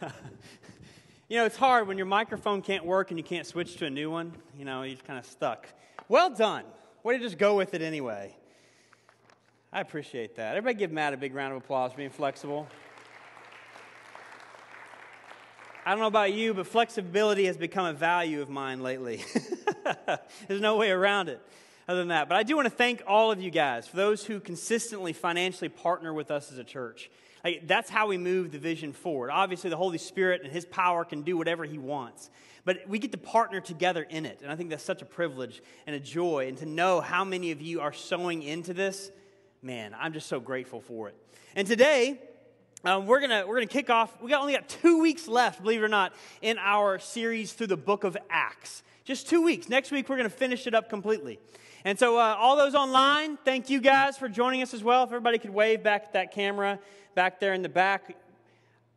you 1.28 1.36
know, 1.36 1.44
it's 1.44 1.56
hard 1.56 1.88
when 1.88 1.96
your 1.96 2.06
microphone 2.06 2.62
can't 2.62 2.84
work 2.84 3.10
and 3.10 3.18
you 3.18 3.24
can't 3.24 3.46
switch 3.46 3.76
to 3.76 3.86
a 3.86 3.90
new 3.90 4.10
one. 4.10 4.32
You 4.58 4.64
know, 4.64 4.82
you're 4.82 4.96
kind 4.98 5.18
of 5.18 5.26
stuck. 5.26 5.66
Well 6.08 6.30
done. 6.30 6.64
Way 7.02 7.18
to 7.18 7.22
just 7.22 7.38
go 7.38 7.56
with 7.56 7.74
it 7.74 7.82
anyway. 7.82 8.34
I 9.72 9.80
appreciate 9.80 10.36
that. 10.36 10.56
Everybody 10.56 10.78
give 10.78 10.92
Matt 10.92 11.12
a 11.12 11.16
big 11.16 11.34
round 11.34 11.52
of 11.52 11.62
applause 11.62 11.92
for 11.92 11.98
being 11.98 12.10
flexible. 12.10 12.66
I 15.84 15.92
don't 15.92 16.00
know 16.00 16.06
about 16.06 16.32
you, 16.34 16.54
but 16.54 16.66
flexibility 16.66 17.46
has 17.46 17.56
become 17.56 17.86
a 17.86 17.92
value 17.92 18.42
of 18.42 18.50
mine 18.50 18.82
lately. 18.82 19.24
There's 20.48 20.60
no 20.60 20.76
way 20.76 20.90
around 20.90 21.28
it 21.28 21.40
other 21.88 22.00
than 22.00 22.08
that. 22.08 22.28
But 22.28 22.36
I 22.36 22.42
do 22.42 22.56
want 22.56 22.66
to 22.66 22.74
thank 22.74 23.02
all 23.06 23.30
of 23.30 23.40
you 23.40 23.50
guys 23.50 23.88
for 23.88 23.96
those 23.96 24.24
who 24.24 24.40
consistently 24.40 25.12
financially 25.12 25.70
partner 25.70 26.12
with 26.12 26.30
us 26.30 26.52
as 26.52 26.58
a 26.58 26.64
church. 26.64 27.10
Like, 27.44 27.66
that's 27.66 27.88
how 27.90 28.08
we 28.08 28.18
move 28.18 28.52
the 28.52 28.58
vision 28.58 28.92
forward. 28.92 29.30
Obviously, 29.30 29.70
the 29.70 29.76
Holy 29.76 29.98
Spirit 29.98 30.42
and 30.42 30.52
His 30.52 30.64
power 30.64 31.04
can 31.04 31.22
do 31.22 31.36
whatever 31.36 31.64
He 31.64 31.78
wants, 31.78 32.30
but 32.64 32.88
we 32.88 32.98
get 32.98 33.12
to 33.12 33.18
partner 33.18 33.60
together 33.60 34.02
in 34.02 34.26
it. 34.26 34.40
And 34.42 34.50
I 34.50 34.56
think 34.56 34.70
that's 34.70 34.84
such 34.84 35.02
a 35.02 35.06
privilege 35.06 35.62
and 35.86 35.94
a 35.94 36.00
joy. 36.00 36.48
And 36.48 36.58
to 36.58 36.66
know 36.66 37.00
how 37.00 37.24
many 37.24 37.50
of 37.50 37.62
you 37.62 37.80
are 37.80 37.92
sowing 37.92 38.42
into 38.42 38.74
this, 38.74 39.10
man, 39.62 39.94
I'm 39.98 40.12
just 40.12 40.28
so 40.28 40.40
grateful 40.40 40.80
for 40.80 41.08
it. 41.08 41.14
And 41.54 41.66
today, 41.66 42.20
um, 42.84 43.06
we're 43.06 43.20
gonna 43.20 43.44
we're 43.46 43.56
gonna 43.56 43.66
kick 43.66 43.90
off. 43.90 44.20
We 44.22 44.30
got 44.30 44.40
only 44.40 44.52
got 44.52 44.68
two 44.68 45.00
weeks 45.00 45.26
left, 45.26 45.62
believe 45.62 45.80
it 45.80 45.84
or 45.84 45.88
not, 45.88 46.12
in 46.42 46.58
our 46.58 46.98
series 46.98 47.52
through 47.52 47.66
the 47.68 47.76
Book 47.76 48.04
of 48.04 48.16
Acts. 48.30 48.82
Just 49.04 49.28
two 49.28 49.42
weeks. 49.42 49.68
Next 49.68 49.90
week, 49.90 50.08
we're 50.08 50.16
gonna 50.16 50.28
finish 50.28 50.66
it 50.66 50.74
up 50.74 50.88
completely. 50.88 51.40
And 51.84 51.98
so, 51.98 52.18
uh, 52.18 52.36
all 52.38 52.56
those 52.56 52.74
online, 52.74 53.36
thank 53.44 53.70
you 53.70 53.80
guys 53.80 54.16
for 54.18 54.28
joining 54.28 54.62
us 54.62 54.74
as 54.74 54.84
well. 54.84 55.04
If 55.04 55.08
everybody 55.08 55.38
could 55.38 55.50
wave 55.50 55.82
back 55.82 56.04
at 56.04 56.12
that 56.12 56.32
camera 56.32 56.78
back 57.18 57.40
there 57.40 57.52
in 57.52 57.62
the 57.62 57.68
back, 57.68 58.14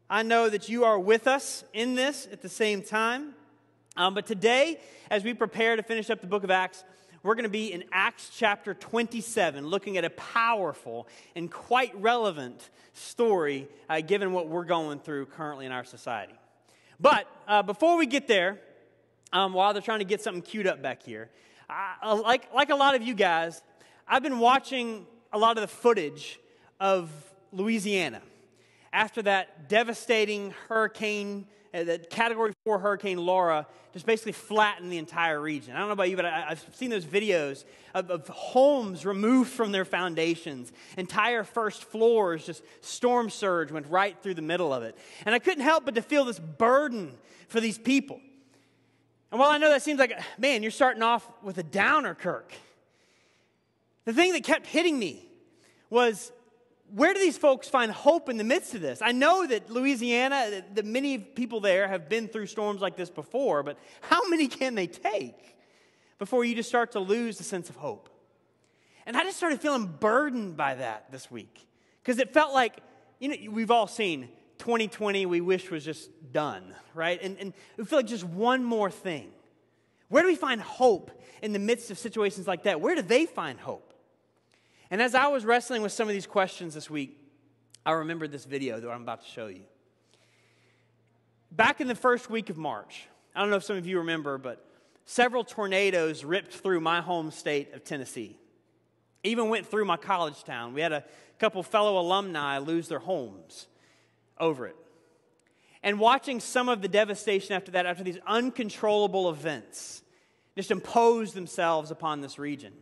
I 0.07 0.21
know 0.21 0.47
that 0.47 0.69
you 0.69 0.83
are 0.83 0.99
with 0.99 1.25
us 1.25 1.63
in 1.73 1.95
this 1.95 2.27
at 2.31 2.43
the 2.43 2.49
same 2.49 2.83
time. 2.83 3.33
Um, 3.97 4.13
but 4.13 4.27
today, 4.27 4.79
as 5.09 5.23
we 5.23 5.33
prepare 5.33 5.75
to 5.75 5.81
finish 5.81 6.11
up 6.11 6.21
the 6.21 6.27
book 6.27 6.43
of 6.43 6.51
Acts, 6.51 6.83
we're 7.23 7.33
going 7.33 7.45
to 7.45 7.49
be 7.49 7.73
in 7.73 7.83
Acts 7.91 8.29
chapter 8.37 8.75
27, 8.75 9.65
looking 9.65 9.97
at 9.97 10.05
a 10.05 10.11
powerful 10.11 11.07
and 11.35 11.49
quite 11.49 11.99
relevant 11.99 12.69
story 12.93 13.67
uh, 13.89 14.01
given 14.01 14.33
what 14.33 14.47
we're 14.47 14.65
going 14.65 14.99
through 14.99 15.25
currently 15.25 15.65
in 15.65 15.71
our 15.71 15.83
society. 15.83 16.35
But 16.99 17.25
uh, 17.47 17.63
before 17.63 17.97
we 17.97 18.05
get 18.05 18.27
there, 18.27 18.59
um, 19.33 19.51
while 19.53 19.73
they're 19.73 19.81
trying 19.81 19.97
to 19.97 20.05
get 20.05 20.21
something 20.21 20.43
queued 20.43 20.67
up 20.67 20.79
back 20.79 21.01
here, 21.01 21.31
I, 21.67 22.13
like, 22.13 22.53
like 22.53 22.69
a 22.69 22.75
lot 22.75 22.93
of 22.93 23.01
you 23.01 23.15
guys, 23.15 23.63
I've 24.07 24.21
been 24.21 24.37
watching 24.37 25.07
a 25.33 25.39
lot 25.39 25.57
of 25.57 25.61
the 25.61 25.67
footage 25.75 26.39
of 26.79 27.09
Louisiana 27.51 28.21
after 28.93 29.21
that 29.21 29.69
devastating 29.69 30.53
hurricane, 30.67 31.45
uh, 31.73 31.83
that 31.83 32.09
category 32.09 32.53
four 32.65 32.79
hurricane 32.79 33.17
Laura 33.17 33.65
just 33.93 34.05
basically 34.05 34.33
flattened 34.33 34.91
the 34.91 34.97
entire 34.97 35.39
region. 35.39 35.75
I 35.75 35.79
don't 35.79 35.87
know 35.87 35.93
about 35.93 36.09
you, 36.09 36.15
but 36.15 36.25
I, 36.25 36.49
have 36.49 36.65
seen 36.73 36.89
those 36.89 37.05
videos 37.05 37.63
of, 37.93 38.09
of, 38.09 38.27
homes 38.27 39.05
removed 39.05 39.51
from 39.51 39.71
their 39.71 39.85
foundations, 39.85 40.71
entire 40.97 41.43
first 41.43 41.83
floors, 41.85 42.45
just 42.45 42.63
storm 42.81 43.29
surge 43.29 43.71
went 43.71 43.87
right 43.87 44.17
through 44.21 44.35
the 44.35 44.41
middle 44.41 44.73
of 44.73 44.83
it. 44.83 44.97
And 45.25 45.33
I 45.35 45.39
couldn't 45.39 45.63
help 45.63 45.85
but 45.85 45.95
to 45.95 46.01
feel 46.01 46.25
this 46.25 46.39
burden 46.39 47.17
for 47.47 47.59
these 47.59 47.77
people. 47.77 48.19
And 49.31 49.39
while 49.39 49.49
I 49.49 49.57
know 49.57 49.69
that 49.69 49.81
seems 49.81 49.99
like, 49.99 50.13
man, 50.37 50.61
you're 50.61 50.71
starting 50.71 51.03
off 51.03 51.29
with 51.41 51.57
a 51.57 51.63
downer, 51.63 52.13
Kirk, 52.13 52.51
the 54.03 54.13
thing 54.13 54.33
that 54.33 54.43
kept 54.43 54.67
hitting 54.67 54.99
me 54.99 55.25
was 55.89 56.31
where 56.93 57.13
do 57.13 57.19
these 57.19 57.37
folks 57.37 57.67
find 57.67 57.91
hope 57.91 58.27
in 58.27 58.37
the 58.37 58.43
midst 58.43 58.75
of 58.75 58.81
this? 58.81 59.01
I 59.01 59.11
know 59.11 59.47
that 59.47 59.69
Louisiana, 59.69 60.63
that 60.73 60.85
many 60.85 61.17
people 61.17 61.61
there 61.61 61.87
have 61.87 62.09
been 62.09 62.27
through 62.27 62.47
storms 62.47 62.81
like 62.81 62.97
this 62.97 63.09
before, 63.09 63.63
but 63.63 63.77
how 64.01 64.27
many 64.27 64.47
can 64.47 64.75
they 64.75 64.87
take 64.87 65.57
before 66.19 66.43
you 66.43 66.53
just 66.53 66.69
start 66.69 66.91
to 66.91 66.99
lose 66.99 67.37
the 67.37 67.43
sense 67.43 67.69
of 67.69 67.75
hope? 67.75 68.09
And 69.05 69.15
I 69.15 69.23
just 69.23 69.37
started 69.37 69.61
feeling 69.61 69.85
burdened 69.85 70.57
by 70.57 70.75
that 70.75 71.11
this 71.11 71.31
week 71.31 71.65
because 72.03 72.19
it 72.19 72.33
felt 72.33 72.53
like, 72.53 72.77
you 73.19 73.29
know, 73.29 73.51
we've 73.51 73.71
all 73.71 73.87
seen 73.87 74.29
2020 74.59 75.25
we 75.25 75.41
wish 75.41 75.71
was 75.71 75.83
just 75.83 76.09
done, 76.31 76.75
right? 76.93 77.19
And, 77.21 77.37
and 77.39 77.53
we 77.77 77.85
feel 77.85 77.99
like 77.99 78.07
just 78.07 78.23
one 78.23 78.63
more 78.63 78.91
thing. 78.91 79.31
Where 80.09 80.21
do 80.23 80.27
we 80.27 80.35
find 80.35 80.59
hope 80.59 81.09
in 81.41 81.53
the 81.53 81.59
midst 81.59 81.89
of 81.89 81.97
situations 81.97 82.47
like 82.47 82.63
that? 82.63 82.81
Where 82.81 82.95
do 82.95 83.01
they 83.01 83.25
find 83.25 83.59
hope? 83.59 83.90
And 84.91 85.01
as 85.01 85.15
I 85.15 85.27
was 85.27 85.45
wrestling 85.45 85.81
with 85.81 85.93
some 85.93 86.09
of 86.09 86.13
these 86.13 86.27
questions 86.27 86.73
this 86.73 86.89
week, 86.89 87.17
I 87.85 87.93
remembered 87.93 88.29
this 88.29 88.43
video 88.43 88.77
that 88.77 88.89
I'm 88.89 89.01
about 89.01 89.23
to 89.23 89.27
show 89.27 89.47
you. 89.47 89.63
Back 91.49 91.79
in 91.79 91.87
the 91.87 91.95
first 91.95 92.29
week 92.29 92.49
of 92.49 92.57
March, 92.57 93.07
I 93.33 93.39
don't 93.39 93.49
know 93.49 93.55
if 93.55 93.63
some 93.63 93.77
of 93.77 93.87
you 93.87 93.99
remember, 93.99 94.37
but 94.37 94.65
several 95.05 95.45
tornadoes 95.45 96.25
ripped 96.25 96.53
through 96.53 96.81
my 96.81 96.99
home 96.99 97.31
state 97.31 97.73
of 97.73 97.85
Tennessee. 97.85 98.37
Even 99.23 99.47
went 99.47 99.65
through 99.65 99.85
my 99.85 99.95
college 99.95 100.43
town. 100.43 100.73
We 100.73 100.81
had 100.81 100.91
a 100.91 101.05
couple 101.39 101.63
fellow 101.63 101.97
alumni 101.97 102.57
lose 102.57 102.89
their 102.89 102.99
homes 102.99 103.67
over 104.37 104.67
it. 104.67 104.75
And 105.83 105.99
watching 105.99 106.41
some 106.41 106.67
of 106.67 106.81
the 106.81 106.89
devastation 106.89 107.55
after 107.55 107.71
that, 107.71 107.85
after 107.85 108.03
these 108.03 108.19
uncontrollable 108.27 109.29
events, 109.29 110.03
just 110.55 110.69
imposed 110.69 111.33
themselves 111.33 111.91
upon 111.91 112.19
this 112.19 112.37
region. 112.37 112.73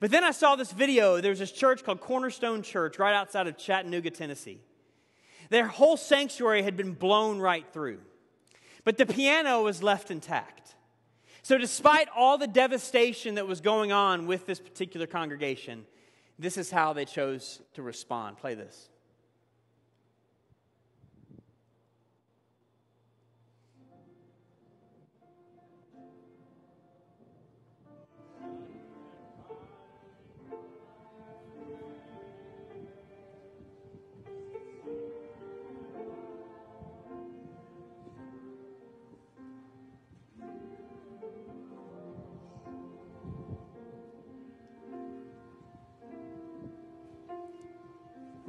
But 0.00 0.10
then 0.10 0.24
I 0.24 0.30
saw 0.30 0.56
this 0.56 0.72
video. 0.72 1.20
There's 1.20 1.38
this 1.38 1.52
church 1.52 1.84
called 1.84 2.00
Cornerstone 2.00 2.62
Church 2.62 2.98
right 2.98 3.14
outside 3.14 3.46
of 3.46 3.56
Chattanooga, 3.56 4.10
Tennessee. 4.10 4.60
Their 5.50 5.66
whole 5.66 5.96
sanctuary 5.96 6.62
had 6.62 6.76
been 6.76 6.94
blown 6.94 7.38
right 7.38 7.66
through, 7.72 8.00
but 8.84 8.96
the 8.96 9.06
piano 9.06 9.62
was 9.62 9.82
left 9.82 10.10
intact. 10.10 10.74
So, 11.42 11.58
despite 11.58 12.08
all 12.16 12.38
the 12.38 12.46
devastation 12.46 13.34
that 13.34 13.48
was 13.48 13.60
going 13.60 13.90
on 13.90 14.26
with 14.26 14.46
this 14.46 14.60
particular 14.60 15.06
congregation, 15.06 15.84
this 16.38 16.56
is 16.56 16.70
how 16.70 16.92
they 16.92 17.04
chose 17.04 17.60
to 17.74 17.82
respond. 17.82 18.38
Play 18.38 18.54
this. 18.54 18.88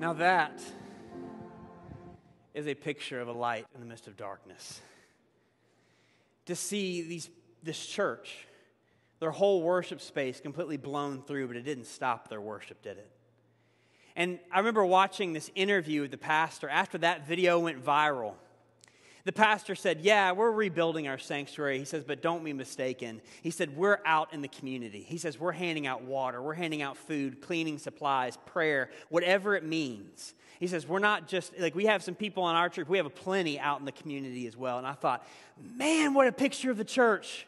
Now, 0.04 0.12
that 0.12 0.62
is 2.54 2.68
a 2.68 2.74
picture 2.76 3.22
of 3.22 3.30
a 3.30 3.32
light 3.32 3.66
in 3.74 3.80
the 3.80 3.86
midst 3.86 4.06
of 4.06 4.18
darkness. 4.18 4.82
To 6.48 6.58
see 6.58 7.04
these, 7.04 7.30
this 7.64 7.86
church, 7.86 8.46
their 9.22 9.32
whole 9.32 9.62
worship 9.62 10.02
space 10.02 10.42
completely 10.42 10.76
blown 10.76 11.22
through, 11.22 11.48
but 11.48 11.56
it 11.56 11.62
didn't 11.62 11.86
stop 11.86 12.28
their 12.28 12.42
worship, 12.42 12.82
did 12.82 12.98
it? 12.98 13.10
And 14.18 14.40
I 14.52 14.58
remember 14.58 14.86
watching 14.86 15.32
this 15.32 15.50
interview 15.56 16.02
with 16.02 16.12
the 16.12 16.18
pastor 16.18 16.68
after 16.68 16.98
that 16.98 17.26
video 17.26 17.60
went 17.60 17.82
viral. 17.82 18.34
The 19.26 19.32
pastor 19.32 19.76
said, 19.76 20.02
Yeah, 20.02 20.34
we're 20.34 20.52
rebuilding 20.52 21.08
our 21.08 21.18
sanctuary. 21.18 21.80
He 21.80 21.86
says, 21.86 22.04
But 22.04 22.22
don't 22.22 22.44
be 22.44 22.54
mistaken. 22.54 23.22
He 23.42 23.52
said, 23.52 23.76
We're 23.76 24.00
out 24.06 24.34
in 24.34 24.42
the 24.42 24.48
community. 24.50 25.06
He 25.08 25.18
says, 25.18 25.40
We're 25.40 25.54
handing 25.54 25.88
out 25.88 26.04
water, 26.04 26.42
we're 26.42 26.54
handing 26.54 26.82
out 26.82 26.98
food, 26.98 27.42
cleaning 27.42 27.78
supplies, 27.78 28.38
prayer, 28.46 28.90
whatever 29.10 29.56
it 29.56 29.64
means. 29.64 30.34
He 30.60 30.68
says, 30.68 30.88
We're 30.88 31.00
not 31.00 31.28
just 31.28 31.58
like 31.58 31.74
we 31.74 31.86
have 31.86 32.04
some 32.04 32.16
people 32.16 32.44
on 32.44 32.56
our 32.56 32.68
church, 32.68 32.88
we 32.88 32.98
have 32.98 33.06
a 33.06 33.12
plenty 33.12 33.60
out 33.60 33.80
in 33.80 33.86
the 33.86 33.92
community 33.94 34.46
as 34.46 34.58
well. 34.58 34.78
And 34.78 34.86
I 34.86 34.94
thought, 34.94 35.26
Man, 35.78 36.14
what 36.14 36.28
a 36.28 36.34
picture 36.34 36.70
of 36.70 36.78
the 36.78 36.86
church. 36.86 37.48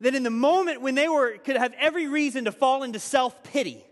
That 0.00 0.14
in 0.14 0.22
the 0.22 0.30
moment 0.30 0.82
when 0.82 0.94
they 0.94 1.08
were, 1.08 1.38
could 1.38 1.56
have 1.56 1.74
every 1.78 2.06
reason 2.06 2.44
to 2.44 2.52
fall 2.52 2.82
into 2.82 3.00
self 3.00 3.42
pity, 3.42 3.84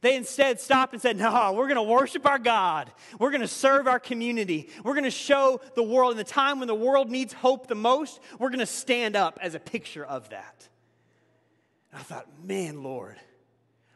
they 0.00 0.16
instead 0.16 0.60
stopped 0.60 0.92
and 0.92 1.02
said, 1.02 1.16
No, 1.16 1.52
we're 1.52 1.68
going 1.68 1.76
to 1.76 1.82
worship 1.82 2.26
our 2.26 2.38
God. 2.38 2.90
We're 3.18 3.30
going 3.30 3.40
to 3.40 3.48
serve 3.48 3.86
our 3.86 4.00
community. 4.00 4.68
We're 4.84 4.94
going 4.94 5.04
to 5.04 5.10
show 5.10 5.60
the 5.74 5.82
world 5.82 6.12
in 6.12 6.18
the 6.18 6.24
time 6.24 6.58
when 6.58 6.68
the 6.68 6.74
world 6.74 7.10
needs 7.10 7.32
hope 7.32 7.66
the 7.66 7.74
most, 7.74 8.20
we're 8.38 8.50
going 8.50 8.60
to 8.60 8.66
stand 8.66 9.16
up 9.16 9.38
as 9.40 9.54
a 9.54 9.60
picture 9.60 10.04
of 10.04 10.30
that. 10.30 10.68
And 11.92 12.00
I 12.00 12.02
thought, 12.02 12.26
Man, 12.42 12.82
Lord, 12.82 13.16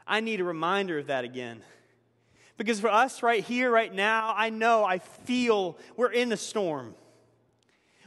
I 0.06 0.20
need 0.20 0.40
a 0.40 0.44
reminder 0.44 0.98
of 0.98 1.08
that 1.08 1.24
again. 1.24 1.62
Because 2.56 2.78
for 2.78 2.90
us 2.90 3.22
right 3.22 3.42
here, 3.42 3.70
right 3.70 3.92
now, 3.92 4.34
I 4.36 4.50
know, 4.50 4.84
I 4.84 4.98
feel 4.98 5.78
we're 5.96 6.12
in 6.12 6.28
the 6.28 6.36
storm. 6.36 6.94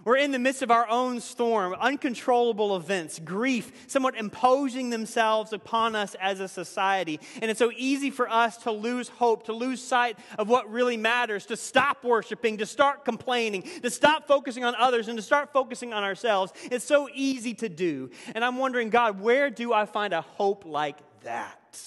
We're 0.06 0.18
in 0.18 0.32
the 0.32 0.40
midst 0.40 0.62
of 0.62 0.72
our 0.72 0.88
own 0.90 1.22
storm, 1.22 1.74
uncontrollable 1.80 2.76
events, 2.76 3.20
grief, 3.20 3.72
somewhat 3.88 4.18
imposing 4.18 4.90
themselves 4.90 5.54
upon 5.54 5.96
us 5.96 6.16
as 6.20 6.42
a 6.42 6.48
society. 6.48 7.22
And 7.42 7.50
it's 7.50 7.60
so 7.60 7.72
easy 7.76 8.10
for 8.10 8.30
us 8.30 8.58
to 8.58 8.72
lose 8.72 9.08
hope, 9.08 9.46
to 9.46 9.54
lose 9.54 9.82
sight 9.82 10.18
of 10.38 10.50
what 10.50 10.70
really 10.70 10.98
matters, 10.98 11.46
to 11.46 11.56
stop 11.56 12.04
worshiping, 12.04 12.58
to 12.58 12.66
start 12.66 13.06
complaining, 13.06 13.64
to 13.82 13.90
stop 13.90 14.28
focusing 14.28 14.66
on 14.66 14.76
others, 14.76 15.08
and 15.08 15.18
to 15.18 15.24
start 15.24 15.54
focusing 15.54 15.94
on 15.94 16.04
ourselves. 16.04 16.52
It's 16.64 16.86
so 16.86 17.08
easy 17.14 17.54
to 17.56 17.70
do. 17.70 18.12
And 18.36 18.44
I'm 18.44 18.58
wondering, 18.58 18.90
God, 18.90 19.22
where 19.22 19.50
do 19.50 19.72
I 19.72 19.86
find 19.86 20.14
a 20.14 20.22
hope 20.22 20.66
like 20.66 20.98
that? 21.24 21.80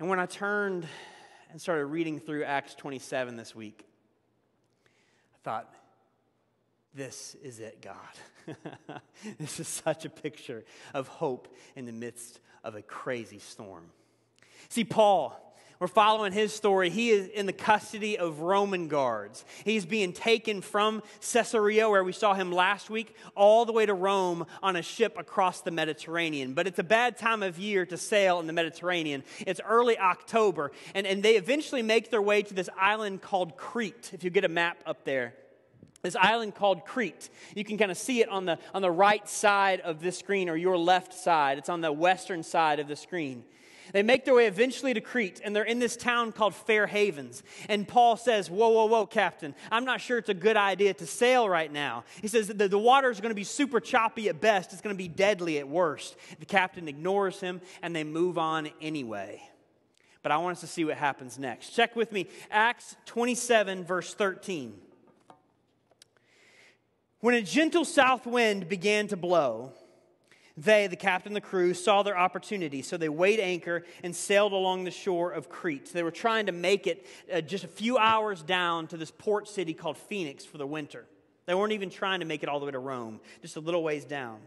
And 0.00 0.08
when 0.08 0.18
I 0.18 0.26
turned 0.26 0.86
and 1.52 1.60
started 1.60 1.84
reading 1.86 2.18
through 2.18 2.42
Acts 2.42 2.74
27 2.74 3.36
this 3.36 3.54
week, 3.54 3.84
thought, 5.42 5.72
this 6.94 7.36
is 7.42 7.60
it, 7.60 7.80
God. 7.80 9.00
this 9.38 9.60
is 9.60 9.68
such 9.68 10.04
a 10.04 10.10
picture 10.10 10.64
of 10.92 11.08
hope 11.08 11.54
in 11.76 11.86
the 11.86 11.92
midst 11.92 12.40
of 12.64 12.74
a 12.74 12.82
crazy 12.82 13.38
storm. 13.38 13.84
See, 14.68 14.84
Paul, 14.84 15.49
we're 15.80 15.86
following 15.86 16.32
his 16.32 16.52
story. 16.52 16.90
He 16.90 17.08
is 17.08 17.26
in 17.28 17.46
the 17.46 17.54
custody 17.54 18.18
of 18.18 18.40
Roman 18.40 18.86
guards. 18.86 19.46
He's 19.64 19.86
being 19.86 20.12
taken 20.12 20.60
from 20.60 21.02
Caesarea, 21.32 21.88
where 21.88 22.04
we 22.04 22.12
saw 22.12 22.34
him 22.34 22.52
last 22.52 22.90
week, 22.90 23.16
all 23.34 23.64
the 23.64 23.72
way 23.72 23.86
to 23.86 23.94
Rome 23.94 24.44
on 24.62 24.76
a 24.76 24.82
ship 24.82 25.16
across 25.18 25.62
the 25.62 25.70
Mediterranean. 25.70 26.52
But 26.52 26.66
it's 26.66 26.78
a 26.78 26.84
bad 26.84 27.16
time 27.16 27.42
of 27.42 27.58
year 27.58 27.86
to 27.86 27.96
sail 27.96 28.40
in 28.40 28.46
the 28.46 28.52
Mediterranean. 28.52 29.24
It's 29.46 29.60
early 29.66 29.98
October, 29.98 30.70
and, 30.94 31.06
and 31.06 31.22
they 31.22 31.36
eventually 31.36 31.82
make 31.82 32.10
their 32.10 32.20
way 32.20 32.42
to 32.42 32.52
this 32.52 32.68
island 32.78 33.22
called 33.22 33.56
Crete, 33.56 34.10
if 34.12 34.22
you 34.22 34.28
get 34.28 34.44
a 34.44 34.48
map 34.48 34.78
up 34.84 35.04
there 35.04 35.34
this 36.02 36.16
island 36.16 36.54
called 36.54 36.86
Crete. 36.86 37.28
You 37.54 37.62
can 37.62 37.76
kind 37.76 37.90
of 37.90 37.98
see 37.98 38.22
it 38.22 38.30
on 38.30 38.46
the, 38.46 38.58
on 38.72 38.80
the 38.80 38.90
right 38.90 39.28
side 39.28 39.80
of 39.80 40.00
this 40.00 40.18
screen 40.18 40.48
or 40.48 40.56
your 40.56 40.78
left 40.78 41.12
side. 41.12 41.58
It's 41.58 41.68
on 41.68 41.82
the 41.82 41.92
western 41.92 42.42
side 42.42 42.80
of 42.80 42.88
the 42.88 42.96
screen. 42.96 43.44
They 43.92 44.02
make 44.02 44.24
their 44.24 44.34
way 44.34 44.46
eventually 44.46 44.94
to 44.94 45.00
Crete, 45.00 45.40
and 45.44 45.54
they're 45.54 45.64
in 45.64 45.78
this 45.78 45.96
town 45.96 46.32
called 46.32 46.54
Fair 46.54 46.86
Havens. 46.86 47.42
And 47.68 47.86
Paul 47.86 48.16
says, 48.16 48.50
Whoa, 48.50 48.68
whoa, 48.68 48.86
whoa, 48.86 49.06
Captain, 49.06 49.54
I'm 49.70 49.84
not 49.84 50.00
sure 50.00 50.18
it's 50.18 50.28
a 50.28 50.34
good 50.34 50.56
idea 50.56 50.94
to 50.94 51.06
sail 51.06 51.48
right 51.48 51.72
now. 51.72 52.04
He 52.20 52.28
says, 52.28 52.48
The, 52.48 52.68
the 52.68 52.78
water 52.78 53.10
is 53.10 53.20
going 53.20 53.30
to 53.30 53.36
be 53.36 53.44
super 53.44 53.80
choppy 53.80 54.28
at 54.28 54.40
best, 54.40 54.72
it's 54.72 54.82
going 54.82 54.94
to 54.94 54.98
be 54.98 55.08
deadly 55.08 55.58
at 55.58 55.68
worst. 55.68 56.16
The 56.38 56.46
captain 56.46 56.88
ignores 56.88 57.40
him, 57.40 57.60
and 57.82 57.94
they 57.94 58.04
move 58.04 58.38
on 58.38 58.70
anyway. 58.80 59.42
But 60.22 60.32
I 60.32 60.36
want 60.38 60.56
us 60.56 60.60
to 60.60 60.66
see 60.66 60.84
what 60.84 60.96
happens 60.96 61.38
next. 61.38 61.70
Check 61.70 61.96
with 61.96 62.12
me 62.12 62.28
Acts 62.50 62.96
27, 63.06 63.84
verse 63.84 64.14
13. 64.14 64.74
When 67.20 67.34
a 67.34 67.42
gentle 67.42 67.84
south 67.84 68.26
wind 68.26 68.68
began 68.68 69.06
to 69.08 69.16
blow, 69.16 69.72
they, 70.56 70.86
the 70.86 70.96
captain 70.96 71.32
the 71.32 71.40
crew, 71.40 71.74
saw 71.74 72.02
their 72.02 72.18
opportunity, 72.18 72.82
so 72.82 72.96
they 72.96 73.08
weighed 73.08 73.40
anchor 73.40 73.84
and 74.02 74.14
sailed 74.14 74.52
along 74.52 74.84
the 74.84 74.90
shore 74.90 75.30
of 75.30 75.48
Crete. 75.48 75.92
They 75.92 76.02
were 76.02 76.10
trying 76.10 76.46
to 76.46 76.52
make 76.52 76.86
it 76.86 77.06
uh, 77.32 77.40
just 77.40 77.64
a 77.64 77.68
few 77.68 77.98
hours 77.98 78.42
down 78.42 78.86
to 78.88 78.96
this 78.96 79.10
port 79.10 79.48
city 79.48 79.74
called 79.74 79.96
Phoenix 79.96 80.44
for 80.44 80.58
the 80.58 80.66
winter. 80.66 81.06
They 81.46 81.54
weren't 81.54 81.72
even 81.72 81.90
trying 81.90 82.20
to 82.20 82.26
make 82.26 82.42
it 82.42 82.48
all 82.48 82.60
the 82.60 82.66
way 82.66 82.72
to 82.72 82.78
Rome, 82.78 83.20
just 83.42 83.56
a 83.56 83.60
little 83.60 83.82
ways 83.82 84.04
down. 84.04 84.40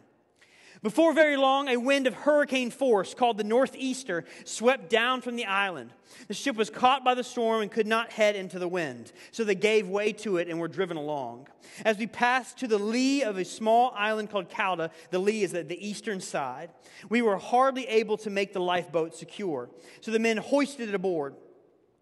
Before 0.84 1.14
very 1.14 1.38
long, 1.38 1.70
a 1.70 1.78
wind 1.78 2.08
of 2.08 2.14
hurricane 2.14 2.70
force 2.70 3.14
called 3.14 3.38
the 3.38 3.46
Northeaster 3.46 4.26
swept 4.44 4.90
down 4.90 5.22
from 5.22 5.38
the 5.38 5.46
island. 5.46 5.92
The 6.28 6.34
ship 6.34 6.58
was 6.58 6.70
caught 6.70 7.06
by 7.06 7.14
the 7.16 7.24
storm 7.24 7.62
and 7.62 7.72
could 7.72 7.88
not 7.88 8.12
head 8.12 8.36
into 8.36 8.60
the 8.60 8.68
wind, 8.68 9.14
so 9.32 9.46
they 9.46 9.56
gave 9.56 9.88
way 9.88 10.12
to 10.12 10.36
it 10.38 10.50
and 10.50 10.60
were 10.60 10.68
driven 10.68 10.98
along. 10.98 11.48
As 11.86 11.98
we 11.98 12.06
passed 12.06 12.58
to 12.60 12.68
the 12.68 12.78
lee 12.78 13.24
of 13.24 13.38
a 13.38 13.46
small 13.46 13.94
island 13.96 14.30
called 14.30 14.50
Cauda, 14.50 14.92
the 15.10 15.20
lee 15.20 15.44
is 15.44 15.54
at 15.54 15.70
the 15.70 15.88
eastern 15.88 16.20
side, 16.20 16.70
we 17.08 17.22
were 17.22 17.38
hardly 17.38 17.88
able 17.88 18.18
to 18.18 18.30
make 18.30 18.52
the 18.52 18.60
lifeboat 18.60 19.16
secure, 19.16 19.70
so 20.02 20.12
the 20.12 20.20
men 20.20 20.36
hoisted 20.36 20.90
it 20.90 20.96
aboard. 20.96 21.36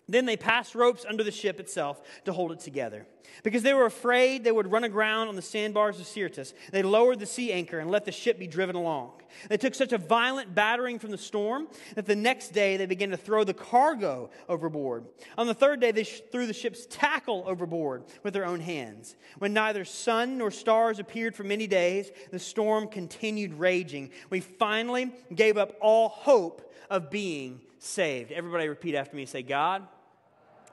Then 0.07 0.25
they 0.25 0.38
passed 0.38 0.75
ropes 0.75 1.06
under 1.07 1.24
the 1.24 1.31
ship 1.31 1.59
itself 1.59 2.01
to 2.25 2.33
hold 2.33 2.51
it 2.51 2.59
together. 2.59 3.06
Because 3.44 3.63
they 3.63 3.74
were 3.74 3.86
afraid 3.86 4.44
they 4.44 4.51
would 4.51 4.71
run 4.71 4.83
aground 4.83 5.30
on 5.30 5.36
the 5.36 5.42
sandbars 5.42 6.00
of 6.00 6.06
Syrtis, 6.06 6.53
they 6.71 6.83
lowered 6.83 7.19
the 7.19 7.25
sea 7.25 7.53
anchor 7.53 7.80
and 7.80 7.89
let 7.89 8.06
the 8.06 8.12
ship 8.12 8.38
be 8.38 8.48
driven 8.48 8.75
along. 8.75 9.13
They 9.48 9.57
took 9.57 9.74
such 9.74 9.94
a 9.94 9.98
violent 9.98 10.53
battering 10.53 11.00
from 11.00 11.12
the 11.12 11.18
storm 11.18 11.68
that 11.95 12.06
the 12.06 12.15
next 12.15 12.50
day 12.50 12.75
they 12.75 12.86
began 12.86 13.12
to 13.12 13.18
throw 13.18 13.44
the 13.44 13.53
cargo 13.53 14.30
overboard. 14.50 15.06
On 15.38 15.48
the 15.48 15.53
third 15.53 15.80
day, 15.80 15.92
they 15.92 16.04
threw 16.04 16.45
the 16.45 16.54
ship's 16.54 16.86
tackle 16.88 17.44
overboard 17.47 18.04
with 18.24 18.33
their 18.33 18.45
own 18.45 18.59
hands. 18.59 19.15
When 19.38 19.54
neither 19.54 19.86
sun 19.86 20.38
nor 20.38 20.51
stars 20.51 21.00
appeared 21.00 21.36
for 21.36 21.44
many 21.44 21.68
days, 21.68 22.12
the 22.31 22.39
storm 22.39 22.88
continued 22.88 23.54
raging. 23.54 24.12
We 24.30 24.42
finally 24.42 25.12
gave 25.33 25.57
up 25.57 25.77
all 25.80 26.09
hope 26.09 26.74
of 26.89 27.09
being 27.09 27.62
saved. 27.83 28.31
Everybody 28.31 28.69
repeat 28.69 28.95
after 28.95 29.16
me 29.16 29.25
say, 29.25 29.42
God, 29.42 29.88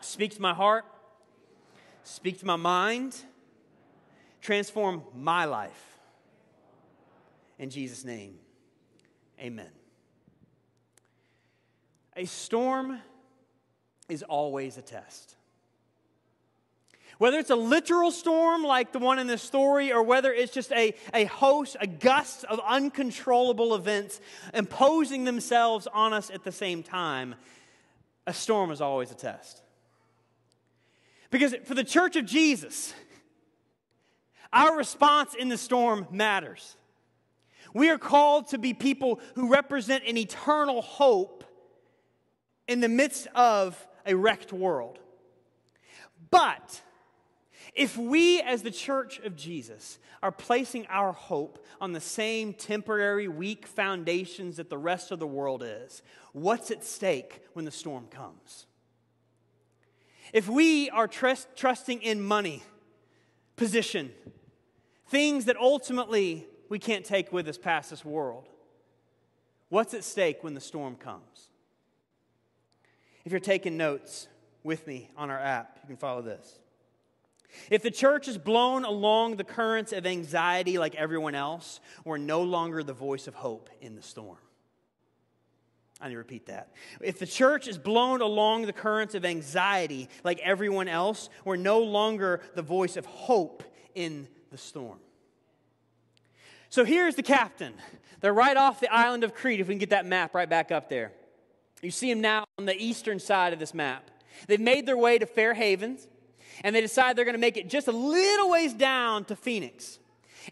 speak 0.00 0.34
to 0.34 0.42
my 0.42 0.52
heart, 0.52 0.84
speak 2.04 2.38
to 2.40 2.46
my 2.46 2.56
mind, 2.56 3.16
transform 4.42 5.02
my 5.14 5.46
life. 5.46 5.98
In 7.58 7.70
Jesus' 7.70 8.04
name, 8.04 8.38
amen. 9.40 9.70
A 12.14 12.26
storm 12.26 13.00
is 14.08 14.22
always 14.22 14.76
a 14.76 14.82
test. 14.82 15.34
Whether 17.18 17.38
it's 17.40 17.50
a 17.50 17.56
literal 17.56 18.12
storm 18.12 18.62
like 18.62 18.92
the 18.92 19.00
one 19.00 19.18
in 19.18 19.26
this 19.26 19.42
story, 19.42 19.92
or 19.92 20.02
whether 20.04 20.32
it's 20.32 20.52
just 20.52 20.70
a, 20.72 20.94
a 21.12 21.24
host, 21.24 21.76
a 21.80 21.86
gust 21.86 22.44
of 22.44 22.60
uncontrollable 22.64 23.74
events 23.74 24.20
imposing 24.54 25.24
themselves 25.24 25.88
on 25.92 26.12
us 26.12 26.30
at 26.30 26.44
the 26.44 26.52
same 26.52 26.84
time, 26.84 27.34
a 28.26 28.32
storm 28.32 28.70
is 28.70 28.80
always 28.80 29.10
a 29.10 29.16
test. 29.16 29.62
Because 31.30 31.54
for 31.64 31.74
the 31.74 31.84
church 31.84 32.14
of 32.14 32.24
Jesus, 32.24 32.94
our 34.52 34.76
response 34.76 35.34
in 35.34 35.48
the 35.48 35.58
storm 35.58 36.06
matters. 36.10 36.76
We 37.74 37.90
are 37.90 37.98
called 37.98 38.48
to 38.48 38.58
be 38.58 38.74
people 38.74 39.20
who 39.34 39.50
represent 39.50 40.04
an 40.06 40.16
eternal 40.16 40.82
hope 40.82 41.44
in 42.68 42.80
the 42.80 42.88
midst 42.88 43.26
of 43.34 43.86
a 44.06 44.14
wrecked 44.14 44.52
world. 44.52 44.98
But 46.30 46.80
if 47.78 47.96
we, 47.96 48.40
as 48.40 48.62
the 48.62 48.72
church 48.72 49.20
of 49.20 49.36
Jesus, 49.36 50.00
are 50.20 50.32
placing 50.32 50.84
our 50.88 51.12
hope 51.12 51.64
on 51.80 51.92
the 51.92 52.00
same 52.00 52.52
temporary, 52.52 53.28
weak 53.28 53.68
foundations 53.68 54.56
that 54.56 54.68
the 54.68 54.76
rest 54.76 55.12
of 55.12 55.20
the 55.20 55.28
world 55.28 55.62
is, 55.64 56.02
what's 56.32 56.72
at 56.72 56.82
stake 56.84 57.40
when 57.52 57.64
the 57.64 57.70
storm 57.70 58.08
comes? 58.10 58.66
If 60.32 60.48
we 60.48 60.90
are 60.90 61.06
trust, 61.06 61.46
trusting 61.54 62.02
in 62.02 62.20
money, 62.20 62.64
position, 63.54 64.10
things 65.06 65.44
that 65.44 65.56
ultimately 65.56 66.48
we 66.68 66.80
can't 66.80 67.04
take 67.04 67.32
with 67.32 67.46
us 67.46 67.56
past 67.56 67.90
this 67.90 68.04
world, 68.04 68.48
what's 69.68 69.94
at 69.94 70.02
stake 70.02 70.42
when 70.42 70.54
the 70.54 70.60
storm 70.60 70.96
comes? 70.96 71.48
If 73.24 73.30
you're 73.30 73.40
taking 73.40 73.76
notes 73.76 74.26
with 74.64 74.84
me 74.84 75.10
on 75.16 75.30
our 75.30 75.38
app, 75.38 75.78
you 75.82 75.86
can 75.86 75.96
follow 75.96 76.22
this. 76.22 76.58
If 77.70 77.82
the 77.82 77.90
church 77.90 78.28
is 78.28 78.38
blown 78.38 78.84
along 78.84 79.36
the 79.36 79.44
currents 79.44 79.92
of 79.92 80.06
anxiety 80.06 80.78
like 80.78 80.94
everyone 80.94 81.34
else, 81.34 81.80
we're 82.04 82.18
no 82.18 82.42
longer 82.42 82.82
the 82.82 82.92
voice 82.92 83.26
of 83.26 83.34
hope 83.34 83.70
in 83.80 83.96
the 83.96 84.02
storm. 84.02 84.38
I 86.00 86.06
need 86.06 86.14
to 86.14 86.18
repeat 86.18 86.46
that. 86.46 86.72
If 87.00 87.18
the 87.18 87.26
church 87.26 87.66
is 87.66 87.76
blown 87.76 88.20
along 88.20 88.66
the 88.66 88.72
currents 88.72 89.14
of 89.14 89.24
anxiety 89.24 90.08
like 90.22 90.38
everyone 90.40 90.86
else, 90.86 91.28
we're 91.44 91.56
no 91.56 91.80
longer 91.80 92.40
the 92.54 92.62
voice 92.62 92.96
of 92.96 93.04
hope 93.06 93.64
in 93.94 94.28
the 94.50 94.58
storm. 94.58 94.98
So 96.70 96.84
here's 96.84 97.16
the 97.16 97.22
captain. 97.22 97.74
They're 98.20 98.34
right 98.34 98.56
off 98.56 98.78
the 98.80 98.92
island 98.92 99.24
of 99.24 99.34
Crete, 99.34 99.60
if 99.60 99.68
we 99.68 99.74
can 99.74 99.78
get 99.78 99.90
that 99.90 100.06
map 100.06 100.34
right 100.34 100.48
back 100.48 100.70
up 100.70 100.88
there. 100.88 101.12
You 101.82 101.90
see 101.90 102.12
them 102.12 102.20
now 102.20 102.44
on 102.58 102.66
the 102.66 102.76
eastern 102.76 103.18
side 103.18 103.52
of 103.52 103.58
this 103.58 103.74
map. 103.74 104.10
They've 104.46 104.60
made 104.60 104.86
their 104.86 104.96
way 104.96 105.18
to 105.18 105.26
Fair 105.26 105.54
Havens 105.54 106.06
and 106.64 106.74
they 106.74 106.80
decide 106.80 107.16
they're 107.16 107.24
going 107.24 107.34
to 107.34 107.40
make 107.40 107.56
it 107.56 107.68
just 107.68 107.88
a 107.88 107.92
little 107.92 108.50
ways 108.50 108.74
down 108.74 109.24
to 109.26 109.36
Phoenix. 109.36 109.98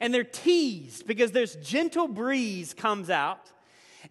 And 0.00 0.12
they're 0.12 0.24
teased 0.24 1.06
because 1.06 1.32
this 1.32 1.56
gentle 1.56 2.08
breeze 2.08 2.74
comes 2.74 3.10
out, 3.10 3.50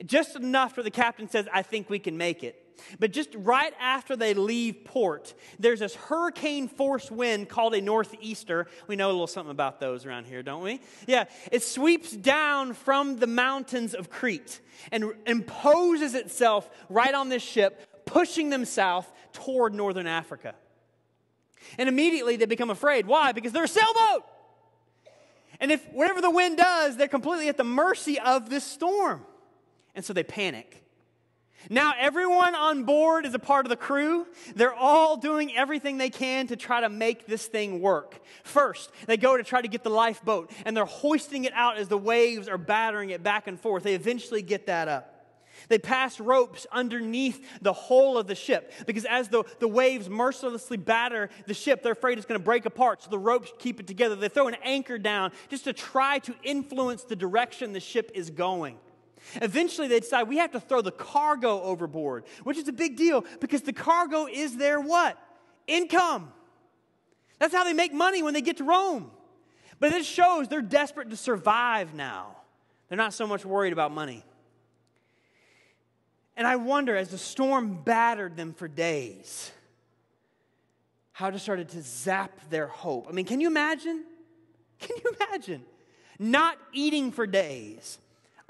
just 0.06 0.36
enough 0.36 0.78
where 0.78 0.84
the 0.84 0.92
captain 0.92 1.30
says, 1.30 1.48
I 1.54 1.62
think 1.62 1.90
we 1.90 2.00
can 2.00 2.18
make 2.18 2.44
it. 2.44 2.62
But 3.00 3.12
just 3.12 3.30
right 3.36 3.74
after 3.80 4.16
they 4.16 4.34
leave 4.34 4.84
port, 4.86 5.34
there's 5.60 5.80
this 5.80 5.96
hurricane 5.96 6.68
force 6.68 7.10
wind 7.10 7.50
called 7.50 7.74
a 7.74 7.82
northeaster. 7.82 8.68
We 8.88 8.96
know 8.96 9.08
a 9.08 9.14
little 9.14 9.28
something 9.28 9.52
about 9.52 9.80
those 9.80 10.06
around 10.06 10.26
here, 10.26 10.44
don't 10.44 10.62
we? 10.62 10.82
Yeah, 11.08 11.26
it 11.52 11.64
sweeps 11.64 12.12
down 12.12 12.74
from 12.74 13.18
the 13.18 13.28
mountains 13.28 13.94
of 13.94 14.10
Crete 14.10 14.60
and 14.92 15.14
imposes 15.26 16.16
itself 16.16 16.70
right 16.90 17.14
on 17.14 17.30
this 17.30 17.44
ship, 17.44 18.06
pushing 18.06 18.50
them 18.50 18.66
south 18.66 19.12
toward 19.34 19.74
northern 19.74 20.08
Africa. 20.08 20.56
And 21.78 21.90
immediately 21.90 22.36
they 22.36 22.46
become 22.46 22.70
afraid. 22.70 23.06
Why? 23.06 23.32
Because 23.32 23.52
they're 23.52 23.64
a 23.64 23.68
sailboat. 23.68 24.26
And 25.60 25.72
if 25.72 25.86
whatever 25.92 26.22
the 26.22 26.30
wind 26.30 26.58
does, 26.58 26.98
they're 26.98 27.08
completely 27.08 27.48
at 27.50 27.58
the 27.58 27.64
mercy 27.64 28.20
of 28.20 28.50
this 28.50 28.64
storm. 28.64 29.26
And 29.94 30.04
so 30.04 30.14
they 30.14 30.24
panic. 30.24 30.82
Now, 31.70 31.94
everyone 31.98 32.54
on 32.54 32.84
board 32.84 33.26
is 33.26 33.34
a 33.34 33.40
part 33.40 33.66
of 33.66 33.70
the 33.70 33.76
crew. 33.76 34.28
They're 34.56 34.74
all 34.74 35.18
doing 35.18 35.56
everything 35.56 35.98
they 35.98 36.12
can 36.12 36.48
to 36.48 36.56
try 36.56 36.82
to 36.82 36.90
make 36.90 37.26
this 37.26 37.48
thing 37.48 37.82
work. 37.82 38.20
First, 38.44 38.92
they 39.08 39.18
go 39.18 39.36
to 39.36 39.44
try 39.44 39.62
to 39.62 39.68
get 39.68 39.84
the 39.84 39.90
lifeboat, 39.90 40.52
and 40.66 40.78
they're 40.78 40.86
hoisting 40.86 41.46
it 41.46 41.54
out 41.54 41.78
as 41.78 41.88
the 41.88 41.98
waves 41.98 42.48
are 42.48 42.60
battering 42.60 43.10
it 43.10 43.24
back 43.24 43.48
and 43.48 43.60
forth. 43.60 43.84
They 43.84 43.96
eventually 43.96 44.44
get 44.44 44.68
that 44.68 44.88
up. 44.88 45.15
They 45.68 45.80
pass 45.80 46.20
ropes 46.20 46.68
underneath 46.72 47.46
the 47.62 47.74
hull 47.74 48.18
of 48.18 48.28
the 48.28 48.36
ship 48.36 48.72
because 48.86 49.06
as 49.06 49.30
the, 49.30 49.44
the 49.60 49.68
waves 49.68 50.10
mercilessly 50.10 50.78
batter 50.78 51.30
the 51.48 51.54
ship, 51.54 51.84
they're 51.84 51.94
afraid 51.94 52.18
it's 52.18 52.28
going 52.28 52.40
to 52.40 52.44
break 52.44 52.66
apart, 52.66 53.04
so 53.04 53.10
the 53.10 53.20
ropes 53.20 53.52
keep 53.60 53.80
it 53.80 53.88
together. 53.88 54.16
They 54.16 54.30
throw 54.30 54.48
an 54.48 54.58
anchor 54.64 54.98
down 54.98 55.32
just 55.50 55.64
to 55.66 55.74
try 55.74 56.20
to 56.20 56.36
influence 56.44 57.04
the 57.04 57.16
direction 57.16 57.74
the 57.74 57.80
ship 57.80 58.12
is 58.14 58.30
going. 58.30 58.78
Eventually, 59.36 59.88
they 59.88 60.00
decide 60.00 60.28
we 60.28 60.38
have 60.38 60.52
to 60.52 60.60
throw 60.60 60.82
the 60.82 60.92
cargo 60.92 61.62
overboard, 61.62 62.26
which 62.44 62.58
is 62.58 62.68
a 62.68 62.74
big 62.74 62.96
deal 62.96 63.26
because 63.40 63.62
the 63.62 63.74
cargo 63.74 64.28
is 64.28 64.58
their 64.58 64.80
what? 64.80 65.18
Income. 65.68 66.32
That's 67.40 67.54
how 67.54 67.64
they 67.64 67.74
make 67.74 67.94
money 67.94 68.24
when 68.24 68.34
they 68.34 68.42
get 68.42 68.58
to 68.58 68.64
Rome. 68.64 69.12
But 69.80 69.92
this 69.92 70.06
shows 70.06 70.48
they're 70.48 70.62
desperate 70.62 71.10
to 71.10 71.18
survive 71.18 71.94
now. 71.94 72.38
They're 72.88 72.98
not 72.98 73.14
so 73.14 73.28
much 73.28 73.46
worried 73.46 73.74
about 73.74 73.92
money. 73.92 74.24
And 76.38 76.46
I 76.46 76.58
wonder, 76.58 76.96
as 76.96 77.10
the 77.10 77.18
storm 77.18 77.82
battered 77.84 78.36
them 78.36 78.54
for 78.54 78.68
days, 78.68 79.52
how 81.14 81.30
it 81.30 81.40
started 81.40 81.70
to 81.70 81.82
zap 81.82 82.50
their 82.50 82.68
hope. 82.68 83.08
I 83.08 83.14
mean, 83.14 83.26
can 83.26 83.40
you 83.40 83.48
imagine? 83.48 84.04
Can 84.80 84.98
you 85.04 85.16
imagine 85.20 85.64
not 86.20 86.58
eating 86.74 87.12
for 87.12 87.26
days? 87.26 88.00